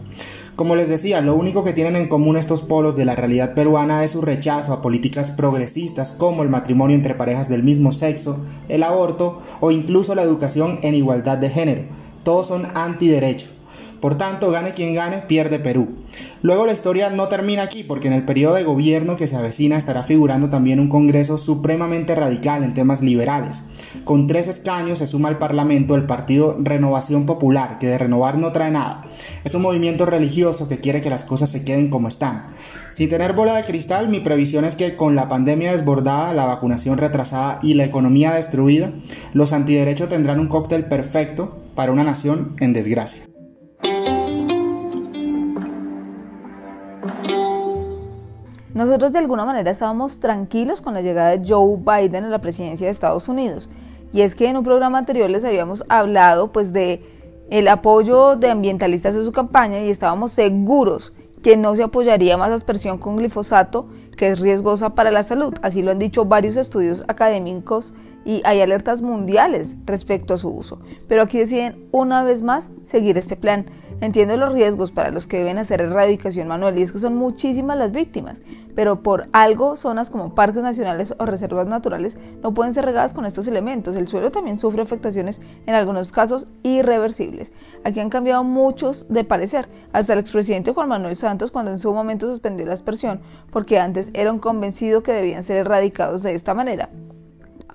Como 0.57 0.77
les 0.77 0.89
decía, 0.89 1.21
lo 1.21 1.35
único 1.35 1.65
que 1.65 1.73
tienen 1.73 1.97
en 1.97 2.09
común 2.09 2.37
estos 2.37 2.63
polos 2.63 2.97
de 2.97 3.05
la 3.05 3.17
realidad 3.17 3.55
peruana 3.55 4.05
es 4.05 4.13
su 4.13 4.21
rechazo 4.21 4.73
a 4.73 4.83
políticas 4.83 5.31
progresistas 5.31 6.13
como 6.13 6.43
el 6.43 6.49
matrimonio 6.49 6.95
entre 6.95 7.15
parejas 7.15 7.49
del 7.49 7.65
mismo 7.65 7.91
sexo, 7.91 8.39
el 8.69 8.85
aborto 8.85 9.41
o 9.61 9.71
incluso 9.71 10.15
la 10.15 10.23
educación 10.23 10.79
en 10.83 10.95
igualdad 10.95 11.39
de 11.39 11.51
género 11.51 11.83
todos 12.25 12.49
son 12.49 12.67
antiderecho. 12.75 13.49
Por 14.05 14.17
tanto, 14.17 14.51
gane 14.51 14.73
quien 14.73 14.93
gane, 14.93 15.23
pierde 15.23 15.59
Perú. 15.59 15.89
Luego 16.43 16.67
la 16.67 16.75
historia 16.75 17.09
no 17.09 17.29
termina 17.29 17.63
aquí, 17.63 17.85
porque 17.85 18.09
en 18.09 18.13
el 18.13 18.27
periodo 18.27 18.57
de 18.57 18.63
gobierno 18.63 19.17
que 19.17 19.27
se 19.27 19.35
avecina 19.35 19.79
estará 19.79 20.03
figurando 20.03 20.51
también 20.51 20.79
un 20.79 20.91
Congreso 20.91 21.39
supremamente 21.39 22.15
radical 22.15 22.65
en 22.65 22.75
temas 22.75 23.01
liberales. 23.01 23.63
Con 24.05 24.27
tres 24.27 24.47
escaños 24.49 24.99
se 24.99 25.07
suma 25.07 25.31
al 25.31 25.39
Parlamento 25.39 25.95
el 25.95 26.05
partido 26.05 26.55
Renovación 26.61 27.25
Popular, 27.25 27.79
que 27.79 27.87
de 27.87 27.97
renovar 27.97 28.37
no 28.37 28.53
trae 28.53 28.71
nada. 28.71 29.07
Es 29.43 29.55
un 29.55 29.63
movimiento 29.63 30.05
religioso 30.05 30.69
que 30.69 30.81
quiere 30.81 31.01
que 31.01 31.09
las 31.09 31.25
cosas 31.25 31.49
se 31.49 31.65
queden 31.65 31.89
como 31.89 32.09
están. 32.09 32.49
Sin 32.93 33.09
tener 33.09 33.33
bola 33.33 33.57
de 33.57 33.65
cristal, 33.65 34.11
mi 34.11 34.21
previsión 34.21 34.67
es 34.67 34.77
que 34.77 34.97
con 34.97 35.15
la 35.15 35.29
pandemia 35.29 35.73
desbordada, 35.73 36.35
la 36.35 36.45
vacunación 36.45 36.99
retrasada 36.99 37.59
y 37.63 37.73
la 37.73 37.87
economía 37.87 38.35
destruida, 38.35 38.93
los 39.33 39.55
antiderechos 39.55 40.11
tendrán 40.11 40.41
un 40.41 40.49
cóctel 40.49 40.89
perfecto 40.89 41.57
para 41.75 41.91
una 41.91 42.05
nación 42.05 42.55
en 42.61 42.75
desgracia. 42.75 43.34
Nosotros 48.75 49.13
de 49.13 49.21
alguna 49.21 49.45
manera 49.45 49.71
estábamos 49.71 50.19
tranquilos 50.19 50.83
con 50.83 50.95
la 50.95 51.01
llegada 51.01 51.37
de 51.37 51.49
Joe 51.49 51.79
Biden 51.79 52.25
a 52.25 52.29
la 52.29 52.41
presidencia 52.41 52.89
de 52.89 52.91
Estados 52.91 53.29
Unidos. 53.29 53.71
Y 54.13 54.23
es 54.23 54.35
que 54.35 54.49
en 54.49 54.57
un 54.57 54.65
programa 54.65 54.99
anterior 54.99 55.31
les 55.31 55.45
habíamos 55.45 55.85
hablado 55.89 56.51
pues 56.51 56.73
de 56.73 57.01
el 57.51 57.69
apoyo 57.69 58.35
de 58.35 58.51
ambientalistas 58.51 59.15
en 59.15 59.25
su 59.25 59.31
campaña 59.31 59.81
y 59.81 59.91
estábamos 59.91 60.33
seguros 60.33 61.13
que 61.45 61.57
no 61.57 61.77
se 61.77 61.85
apoyaría 61.85 62.37
más 62.37 62.51
aspersión 62.51 62.99
con 62.99 63.17
glifosato, 63.17 63.87
que 64.17 64.31
es 64.31 64.41
riesgosa 64.41 64.97
para 64.97 65.13
la 65.13 65.23
salud. 65.23 65.55
Así 65.63 65.83
lo 65.83 65.93
han 65.93 66.01
dicho 66.01 66.25
varios 66.25 66.57
estudios 66.57 67.05
académicos 67.07 67.95
y 68.25 68.41
hay 68.45 68.61
alertas 68.61 69.03
mundiales 69.03 69.69
respecto 69.85 70.35
a 70.35 70.39
su 70.39 70.49
uso. 70.49 70.81
Pero 71.07 71.23
aquí 71.23 71.39
deciden 71.39 71.87
una 71.93 72.25
vez 72.25 72.43
más 72.43 72.71
seguir 72.87 73.19
este 73.19 73.37
plan. 73.37 73.67
Entiendo 74.01 74.37
los 74.37 74.53
riesgos 74.53 74.91
para 74.91 75.11
los 75.11 75.27
que 75.27 75.39
deben 75.39 75.59
hacer 75.59 75.81
erradicación 75.81 76.49
manual 76.49 76.79
y 76.79 76.83
es 76.83 76.93
que 76.93 76.99
son 76.99 77.17
muchísimas 77.17 77.79
las 77.79 77.93
víctimas, 77.93 78.43
pero 78.75 79.03
por 79.03 79.29
algo 79.33 79.77
zonas 79.77 80.11
como 80.11 80.35
parques 80.35 80.63
nacionales 80.63 81.15
o 81.19 81.27
reservas 81.27 81.67
naturales 81.67 82.19
no 82.43 82.55
pueden 82.55 82.75
ser 82.75 82.85
regadas 82.85 83.15
con 83.15 83.27
estos 83.27 83.47
elementos. 83.47 83.97
El 83.97 84.09
suelo 84.09 84.31
también 84.31 84.59
sufre 84.59 84.83
afectaciones 84.83 85.41
en 85.67 85.75
algunos 85.75 86.13
casos 86.13 86.47
irreversibles. 86.63 87.53
Aquí 87.85 88.01
han 88.01 88.11
cambiado 88.11 88.45
muchos 88.45 89.07
de 89.09 89.25
parecer, 89.25 89.69
hasta 89.93 90.13
el 90.13 90.19
expresidente 90.19 90.73
Juan 90.73 90.89
Manuel 90.89 91.17
Santos 91.17 91.51
cuando 91.51 91.71
en 91.71 91.79
su 91.79 91.93
momento 91.93 92.31
suspendió 92.31 92.67
la 92.67 92.75
aspersión 92.75 93.21
porque 93.51 93.79
antes 93.79 94.11
era 94.15 94.33
un 94.33 94.39
convencido 94.39 95.03
que 95.03 95.13
debían 95.13 95.45
ser 95.45 95.59
erradicados 95.59 96.23
de 96.23 96.35
esta 96.35 96.55
manera. 96.55 96.91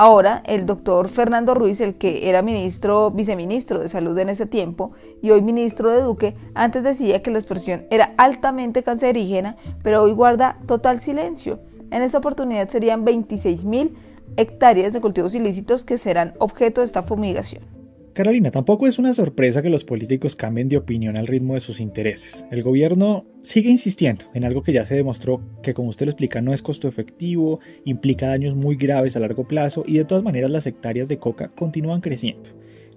Ahora, 0.02 0.42
el 0.46 0.66
doctor 0.66 1.10
Fernando 1.10 1.54
Ruiz, 1.54 1.82
el 1.82 1.96
que 1.96 2.30
era 2.30 2.42
ministro, 2.42 3.12
viceministro 3.12 3.80
de 3.80 3.90
Salud 3.90 4.18
en 4.18 4.30
ese 4.30 4.46
tiempo 4.46 4.94
y 5.22 5.32
hoy 5.32 5.42
ministro 5.42 5.92
de 5.92 6.02
Duque, 6.02 6.36
antes 6.54 6.84
decía 6.84 7.22
que 7.22 7.32
la 7.32 7.40
expresión 7.40 7.86
era 7.90 8.14
altamente 8.18 8.84
cancerígena, 8.84 9.58
pero 9.84 10.04
hoy 10.04 10.12
guarda 10.14 10.58
total 10.68 11.00
silencio. 11.00 11.60
En 11.92 12.02
esta 12.02 12.20
oportunidad 12.20 12.70
serían 12.70 13.06
26 13.06 13.66
mil 13.66 13.96
hectáreas 14.38 14.94
de 14.94 15.02
cultivos 15.02 15.36
ilícitos 15.36 15.84
que 15.84 15.98
serán 15.98 16.34
objeto 16.40 16.82
de 16.82 16.86
esta 16.86 17.04
fumigación. 17.04 17.64
Carolina, 18.14 18.52
tampoco 18.52 18.86
es 18.86 19.00
una 19.00 19.14
sorpresa 19.14 19.62
que 19.62 19.70
los 19.70 19.86
políticos 19.86 20.36
cambien 20.36 20.68
de 20.68 20.78
opinión 20.78 21.16
al 21.16 21.28
ritmo 21.28 21.54
de 21.54 21.62
sus 21.62 21.80
intereses. 21.80 22.46
El 22.52 22.64
gobierno 22.64 23.26
sigue 23.44 23.70
insistiendo 23.70 24.26
en 24.34 24.44
algo 24.44 24.62
que 24.62 24.74
ya 24.74 24.86
se 24.86 24.96
demostró 24.96 25.42
que, 25.64 25.74
como 25.74 25.90
usted 25.90 26.08
lo 26.08 26.12
explica, 26.12 26.42
no 26.42 26.54
es 26.54 26.62
costo 26.62 26.88
efectivo, 26.88 27.60
implica 27.86 28.28
daños 28.28 28.56
muy 28.56 28.76
graves 28.76 29.16
a 29.16 29.20
largo 29.20 29.48
plazo 29.48 29.84
y 29.86 29.98
de 29.98 30.06
todas 30.06 30.24
maneras 30.24 30.52
las 30.52 30.68
hectáreas 30.68 31.08
de 31.08 31.18
coca 31.18 31.50
continúan 31.56 32.02
creciendo. 32.02 32.50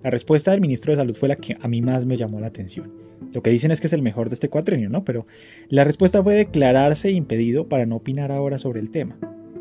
La 0.02 0.10
respuesta 0.10 0.50
del 0.50 0.60
ministro 0.60 0.92
de 0.92 0.96
Salud 0.96 1.14
fue 1.14 1.28
la 1.28 1.36
que 1.36 1.56
a 1.60 1.68
mí 1.68 1.80
más 1.80 2.06
me 2.06 2.16
llamó 2.16 2.40
la 2.40 2.48
atención. 2.48 2.92
Lo 3.32 3.42
que 3.42 3.50
dicen 3.50 3.70
es 3.70 3.80
que 3.80 3.86
es 3.86 3.92
el 3.92 4.02
mejor 4.02 4.28
de 4.28 4.34
este 4.34 4.48
cuatrenio, 4.48 4.90
¿no? 4.90 5.04
Pero 5.04 5.26
la 5.68 5.84
respuesta 5.84 6.22
fue 6.22 6.34
declararse 6.34 7.12
impedido 7.12 7.68
para 7.68 7.86
no 7.86 7.96
opinar 7.96 8.32
ahora 8.32 8.58
sobre 8.58 8.80
el 8.80 8.90
tema. 8.90 9.16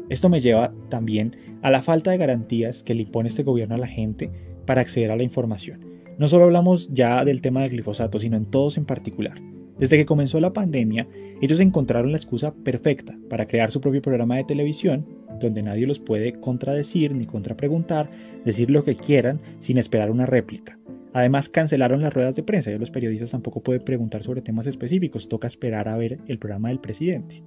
Esto 0.10 0.30
me 0.30 0.41
lleva 0.41 0.73
también 0.89 1.38
a 1.62 1.69
la 1.69 1.84
falta 1.84 2.12
de 2.12 2.17
garantías 2.17 2.82
que 2.82 2.95
le 2.95 3.04
impone 3.04 3.30
este 3.30 3.43
gobierno 3.43 3.75
a 3.75 3.77
la 3.77 3.88
gente 3.88 4.32
para 4.65 4.82
acceder 4.82 5.12
a 5.12 5.15
la 5.15 5.23
información. 5.23 5.86
No 6.17 6.27
solo 6.27 6.45
hablamos 6.45 6.89
ya 6.91 7.23
del 7.23 7.41
tema 7.41 7.62
del 7.62 7.71
glifosato, 7.71 8.19
sino 8.19 8.36
en 8.36 8.45
todos 8.45 8.77
en 8.77 8.86
particular. 8.86 9.39
Desde 9.80 9.97
que 9.97 10.06
comenzó 10.06 10.39
la 10.39 10.54
pandemia, 10.54 11.08
ellos 11.41 11.60
encontraron 11.60 12.12
la 12.12 12.17
excusa 12.17 12.54
perfecta 12.54 13.17
para 13.30 13.47
crear 13.47 13.71
su 13.71 13.80
propio 13.80 14.01
programa 14.01 14.38
de 14.38 14.43
televisión, 14.43 15.06
donde 15.41 15.63
nadie 15.63 15.88
los 15.88 15.99
puede 15.99 16.34
contradecir 16.34 17.13
ni 17.13 17.25
contrapreguntar, 17.25 18.10
decir 18.45 18.69
lo 18.69 18.84
que 18.84 18.95
quieran 18.95 19.41
sin 19.60 19.77
esperar 19.77 20.12
una 20.12 20.25
réplica. 20.25 20.77
Además, 21.13 21.49
cancelaron 21.49 22.01
las 22.01 22.13
ruedas 22.13 22.36
de 22.36 22.43
prensa 22.43 22.71
y 22.71 22.77
los 22.77 22.91
periodistas 22.91 23.32
tampoco 23.32 23.62
pueden 23.62 23.84
preguntar 23.84 24.23
sobre 24.23 24.41
temas 24.41 24.67
específicos, 24.67 25.27
toca 25.27 25.47
esperar 25.47 25.89
a 25.89 25.97
ver 25.97 26.19
el 26.27 26.39
programa 26.39 26.69
del 26.69 26.80
presidente. 26.80 27.43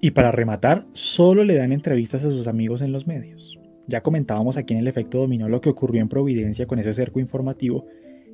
Y 0.00 0.12
para 0.12 0.30
rematar, 0.30 0.84
solo 0.92 1.42
le 1.42 1.56
dan 1.56 1.72
entrevistas 1.72 2.24
a 2.24 2.30
sus 2.30 2.46
amigos 2.46 2.80
en 2.82 2.92
los 2.92 3.06
medios. 3.08 3.58
Ya 3.88 4.02
comentábamos 4.02 4.56
aquí 4.56 4.74
en 4.74 4.80
el 4.80 4.86
efecto 4.86 5.18
dominó 5.18 5.48
lo 5.48 5.60
que 5.60 5.70
ocurrió 5.70 6.02
en 6.02 6.08
Providencia 6.08 6.66
con 6.66 6.78
ese 6.78 6.92
cerco 6.92 7.20
informativo 7.20 7.86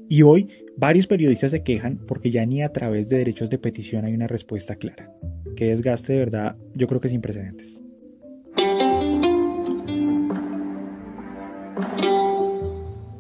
y 0.09 0.23
hoy 0.23 0.49
varios 0.77 1.07
periodistas 1.07 1.53
se 1.53 1.63
quejan 1.63 1.99
porque 2.07 2.31
ya 2.31 2.45
ni 2.45 2.63
a 2.63 2.73
través 2.73 3.09
de 3.09 3.19
derechos 3.19 3.51
de 3.51 3.59
petición 3.59 4.05
hay 4.05 4.15
una 4.15 4.27
respuesta 4.27 4.77
clara. 4.77 5.11
Qué 5.57 5.67
desgaste 5.67 6.13
de 6.13 6.19
verdad, 6.19 6.57
yo 6.75 6.89
creo 6.89 7.01
que 7.01 7.09
sin 7.09 7.21
precedentes. 7.21 7.84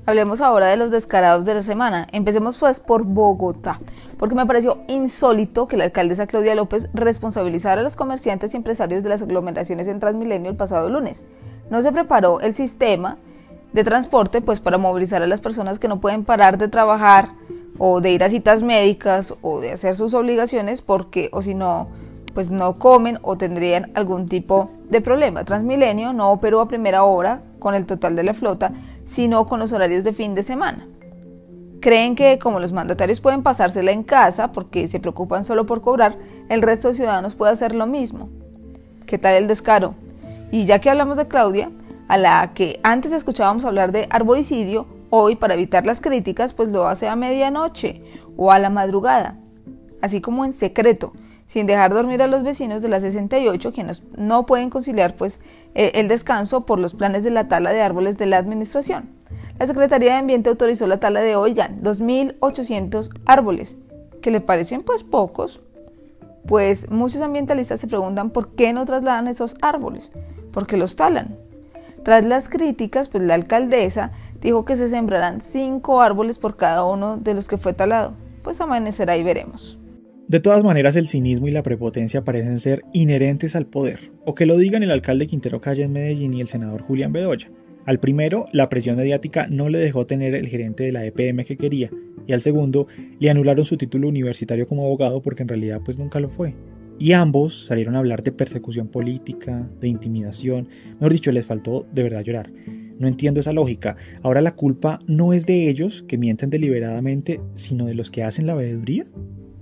Hablemos 0.07 0.41
ahora 0.41 0.67
de 0.67 0.77
los 0.77 0.91
descarados 0.91 1.45
de 1.45 1.55
la 1.55 1.63
semana. 1.63 2.09
Empecemos 2.13 2.59
pues 2.59 2.79
por 2.79 3.05
Bogotá, 3.05 3.81
porque 4.19 4.35
me 4.35 4.47
pareció 4.47 4.79
insólito 4.89 5.67
que 5.67 5.77
la 5.77 5.85
alcaldesa 5.85 6.27
Claudia 6.27 6.55
López 6.55 6.89
responsabilizara 6.93 7.81
a 7.81 7.85
los 7.85 7.97
comerciantes 7.97 8.53
y 8.53 8.59
empresarios 8.59 9.03
de 9.03 9.09
las 9.09 9.23
aglomeraciones 9.23 9.89
en 9.89 10.01
Transmilenio 10.01 10.51
el 10.51 10.57
pasado 10.57 10.89
lunes 10.89 11.25
no 11.71 11.83
se 11.83 11.93
preparó 11.93 12.41
el 12.41 12.55
sistema 12.55 13.17
de 13.73 13.85
transporte 13.85 14.41
pues 14.41 14.61
para 14.61 14.79
movilizar 14.79 15.23
a 15.23 15.27
las 15.27 15.41
personas 15.41 15.79
que 15.79 15.89
no 15.89 16.01
pueden 16.01 16.25
parar 16.25 16.59
de 16.59 16.69
trabajar 16.69 17.31
o 17.79 18.01
de 18.01 18.13
ir 18.13 18.23
a 18.23 18.31
citas 18.31 18.63
médicas 18.63 19.35
o 19.43 19.61
de 19.61 19.73
hacer 19.73 19.97
sus 19.97 20.15
obligaciones 20.15 20.81
porque 20.83 21.29
o 21.33 21.43
si 21.43 21.55
no 21.55 21.89
pues 22.35 22.51
no 22.51 22.79
comen 22.79 23.19
o 23.23 23.37
tendrían 23.37 23.93
algún 23.95 24.29
tipo 24.29 24.69
de 24.91 25.01
problema. 25.01 25.45
Transmilenio 25.45 26.13
no 26.13 26.33
operó 26.33 26.61
a 26.61 26.69
primera 26.69 27.05
hora 27.05 27.43
con 27.65 27.75
el 27.75 27.87
total 27.87 28.15
de 28.15 28.25
la 28.25 28.35
flota, 28.35 28.75
sino 29.07 29.47
con 29.47 29.59
los 29.59 29.73
horarios 29.73 30.05
de 30.05 30.13
fin 30.13 30.35
de 30.35 30.43
semana. 30.43 30.87
Creen 31.81 32.15
que 32.15 32.39
como 32.39 32.61
los 32.61 32.75
mandatarios 32.75 33.23
pueden 33.23 33.43
pasársela 33.43 33.91
en 33.91 34.03
casa 34.03 34.53
porque 34.53 34.87
se 34.87 35.01
preocupan 35.01 35.47
solo 35.47 35.65
por 35.65 35.81
cobrar, 35.81 36.19
el 36.51 36.61
resto 36.61 36.89
de 36.89 36.95
ciudadanos 36.95 37.35
puede 37.35 37.55
hacer 37.55 37.75
lo 37.75 37.87
mismo. 37.87 38.29
¿Qué 39.07 39.17
tal 39.17 39.37
el 39.37 39.49
descaro? 39.49 39.95
Y 40.51 40.67
ya 40.67 40.79
que 40.79 40.91
hablamos 40.91 41.17
de 41.17 41.27
Claudia, 41.27 41.71
a 42.09 42.19
la 42.19 42.53
que 42.53 42.81
antes 42.83 43.15
escuchábamos 43.15 43.65
hablar 43.65 43.93
de 43.93 44.09
arboricidio, 44.11 44.87
hoy 45.09 45.35
para 45.35 45.55
evitar 45.55 45.87
las 45.87 46.03
críticas 46.03 46.53
pues 46.53 46.69
lo 46.69 46.87
hace 46.87 47.09
a 47.09 47.17
medianoche 47.17 48.03
o 48.37 48.53
a 48.53 48.59
la 48.59 48.69
madrugada, 48.69 49.39
así 50.03 50.21
como 50.21 50.45
en 50.45 50.53
secreto, 50.53 51.15
sin 51.47 51.67
dejar 51.67 51.93
dormir 51.93 52.23
a 52.23 52.27
los 52.27 52.43
vecinos 52.43 52.83
de 52.83 52.89
la 52.89 53.01
68, 53.01 53.73
quienes 53.73 54.03
no 54.17 54.47
pueden 54.47 54.71
conciliar 54.71 55.15
pues 55.15 55.41
eh, 55.75 55.93
el 55.95 56.09
descanso 56.09 56.67
por 56.67 56.79
los 56.79 56.95
planes 56.95 57.25
de 57.25 57.31
la 57.31 57.49
tala 57.49 57.73
de 57.73 57.83
árboles 57.83 58.19
de 58.19 58.27
la 58.27 58.39
administración. 58.39 59.11
La 59.59 59.67
Secretaría 59.67 60.13
de 60.13 60.19
Ambiente 60.19 60.49
autorizó 60.51 60.87
la 60.87 60.99
tala 60.99 61.21
de, 61.21 61.37
oigan, 61.37 61.81
2.800 61.83 63.11
árboles, 63.25 63.77
que 64.21 64.31
le 64.31 64.41
parecen 64.41 64.83
pues 64.83 65.05
pocos, 65.05 65.61
pues 66.47 66.91
muchos 66.91 67.23
ambientalistas 67.23 67.81
se 67.81 67.87
preguntan 67.87 68.31
por 68.31 68.49
qué 68.51 68.73
no 68.73 68.85
trasladan 68.85 69.29
esos 69.29 69.57
árboles, 69.63 70.13
por 70.53 70.67
qué 70.67 70.77
los 70.77 70.97
talan. 70.97 71.37
Tras 72.05 72.25
las 72.25 72.49
críticas, 72.49 73.09
pues 73.09 73.23
la 73.23 73.35
alcaldesa 73.35 74.13
dijo 74.41 74.65
que 74.65 74.77
se 74.77 74.91
sembrarán 74.91 75.41
cinco 75.41 76.03
árboles 76.03 76.39
por 76.39 76.57
cada 76.57 76.85
uno 76.85 77.17
de 77.17 77.33
los 77.33 77.49
que 77.49 77.57
fue 77.57 77.73
talado. 77.73 78.13
Pues 78.43 78.61
amanecerá 78.61 79.17
y 79.17 79.23
veremos. 79.23 79.79
De 80.27 80.41
todas 80.41 80.65
maneras, 80.65 80.97
el 80.97 81.07
cinismo 81.07 81.49
y 81.49 81.53
la 81.53 81.63
prepotencia 81.63 82.25
parecen 82.25 82.59
ser 82.59 82.83
inherentes 82.95 83.55
al 83.55 83.67
poder, 83.67 84.11
o 84.25 84.35
que 84.35 84.47
lo 84.47 84.57
digan 84.57 84.83
el 84.83 84.91
alcalde 84.91 85.27
Quintero 85.27 85.61
Calle 85.61 85.83
en 85.83 85.93
Medellín 85.93 86.33
y 86.33 86.41
el 86.41 86.49
senador 86.49 86.81
Julián 86.81 87.13
Bedoya. 87.13 87.51
Al 87.85 88.01
primero, 88.01 88.47
la 88.51 88.71
presión 88.71 88.97
mediática 88.97 89.47
no 89.51 89.69
le 89.69 89.79
dejó 89.79 90.07
tener 90.07 90.35
el 90.35 90.49
gerente 90.49 90.85
de 90.85 90.93
la 90.93 91.05
EPM 91.05 91.45
que 91.45 91.59
quería, 91.59 91.91
y 92.27 92.33
al 92.33 92.41
segundo, 92.41 92.87
le 93.19 93.29
anularon 93.29 93.67
su 93.67 93.77
título 93.77 94.09
universitario 94.09 94.67
como 94.67 94.87
abogado 94.87 95.21
porque 95.21 95.43
en 95.43 95.49
realidad 95.49 95.83
pues 95.85 95.99
nunca 95.99 96.21
lo 96.21 96.31
fue. 96.31 96.55
Y 96.99 97.13
ambos 97.13 97.67
salieron 97.67 97.95
a 97.95 97.99
hablar 97.99 98.23
de 98.23 98.33
persecución 98.33 98.89
política, 98.89 99.69
de 99.79 99.89
intimidación, 99.89 100.69
mejor 100.95 101.13
dicho, 101.13 101.33
les 101.33 101.45
faltó 101.45 101.87
de 101.93 102.03
verdad 102.03 102.23
llorar. 102.23 102.51
No 102.99 103.09
entiendo 103.09 103.41
esa 103.41 103.53
lógica. 103.53 103.97
Ahora 104.23 104.41
la 104.41 104.55
culpa 104.55 105.01
no 105.07 105.35
es 105.35 105.45
de 105.45 105.69
ellos 105.69 106.03
que 106.09 106.17
mienten 106.17 106.49
deliberadamente, 106.49 107.41
sino 107.53 107.85
de 107.85 107.95
los 107.95 108.11
que 108.11 108.23
hacen 108.23 108.47
la 108.47 108.55
veeduría. 108.55 109.05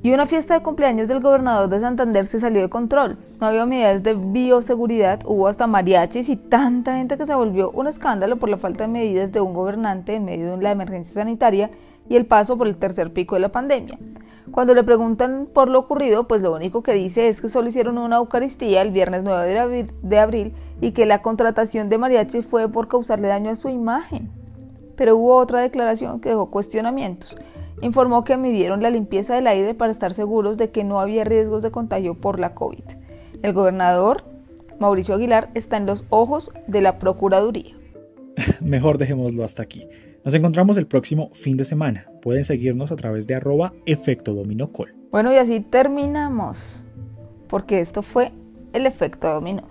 Y 0.05 0.13
una 0.13 0.27
fiesta 0.27 0.55
de 0.55 0.65
cumpleaños 0.65 1.07
del 1.07 1.21
gobernador 1.21 1.69
de 1.69 1.79
Santander 1.79 2.27
se 2.27 2.41
salió 2.41 2.61
de 2.61 2.69
control. 2.69 3.19
No 3.41 3.47
había 3.47 3.67
medidas 3.67 4.03
de 4.03 4.15
bioseguridad, 4.15 5.21
hubo 5.25 5.47
hasta 5.47 5.69
mariachis 5.69 6.29
y 6.29 6.35
tanta 6.35 6.97
gente 6.97 7.17
que 7.17 7.25
se 7.25 7.37
volvió 7.37 7.71
un 7.71 7.87
escándalo 7.87 8.37
por 8.37 8.49
la 8.49 8.57
falta 8.57 8.83
de 8.83 8.89
medidas 8.89 9.31
de 9.31 9.41
un 9.41 9.55
gobernante 9.55 10.17
en 10.17 10.25
medio 10.25 10.57
de 10.57 10.63
la 10.63 10.73
emergencia 10.73 11.23
sanitaria 11.23 11.71
y 12.09 12.17
el 12.17 12.27
paso 12.27 12.59
por 12.59 12.67
el 12.67 12.79
tercer 12.79 13.13
pico 13.13 13.37
de 13.37 13.43
la 13.43 13.53
pandemia. 13.53 13.97
Cuando 14.51 14.75
le 14.75 14.83
preguntan 14.83 15.47
por 15.47 15.69
lo 15.69 15.79
ocurrido, 15.79 16.27
pues 16.27 16.43
lo 16.43 16.53
único 16.53 16.83
que 16.83 16.95
dice 16.95 17.29
es 17.29 17.41
que 17.41 17.49
solo 17.49 17.69
hicieron 17.69 17.97
una 17.97 18.17
Eucaristía 18.17 18.83
el 18.83 18.91
viernes 18.91 19.23
9 19.23 19.87
de 20.03 20.19
abril 20.19 20.53
y 20.81 20.91
que 20.91 21.07
la 21.07 21.23
contratación 21.23 21.89
de 21.89 21.99
mariachi 21.99 22.43
fue 22.43 22.69
por 22.69 22.89
causarle 22.89 23.29
daño 23.29 23.51
a 23.51 23.57
su 23.57 23.69
imagen. 23.69 24.31
Pero 24.97 25.17
hubo 25.17 25.37
otra 25.37 25.61
declaración 25.61 26.19
que 26.19 26.31
dejó 26.31 26.51
cuestionamientos 26.51 27.37
informó 27.83 28.25
que 28.25 28.39
midieron 28.39 28.83
la 28.83 28.91
limpieza 28.91 29.35
del 29.35 29.47
aire 29.47 29.75
para 29.75 29.93
estar 29.93 30.15
seguros 30.15 30.57
de 30.57 30.71
que 30.71 30.85
no 30.85 31.01
había 31.01 31.25
riesgos 31.25 31.63
de 31.63 31.71
contagio 31.71 32.15
por 32.15 32.39
la 32.39 32.55
COVID. 32.55 32.85
El 33.43 33.53
gobernador 33.53 34.25
Mauricio 34.79 35.15
Aguilar 35.15 35.51
está 35.55 35.77
en 35.77 35.87
los 35.87 36.07
ojos 36.09 36.51
de 36.67 36.81
la 36.81 36.99
Procuraduría. 36.99 37.77
Mejor 38.61 38.99
dejémoslo 38.99 39.45
hasta 39.45 39.63
aquí. 39.63 39.87
Nos 40.25 40.35
encontramos 40.35 40.77
el 40.77 40.87
próximo 40.87 41.31
fin 41.33 41.57
de 41.57 41.65
semana. 41.65 42.07
Pueden 42.23 42.45
seguirnos 42.45 42.93
a 42.93 42.97
través 42.97 43.27
de 43.27 43.35
arroba 43.35 43.73
efecto 43.87 44.35
Bueno, 45.11 45.33
y 45.33 45.37
así 45.37 45.61
terminamos, 45.61 46.85
porque 47.49 47.81
esto 47.81 48.03
fue 48.03 48.33
el 48.73 48.87
efecto 48.87 49.29
dominó. 49.29 49.65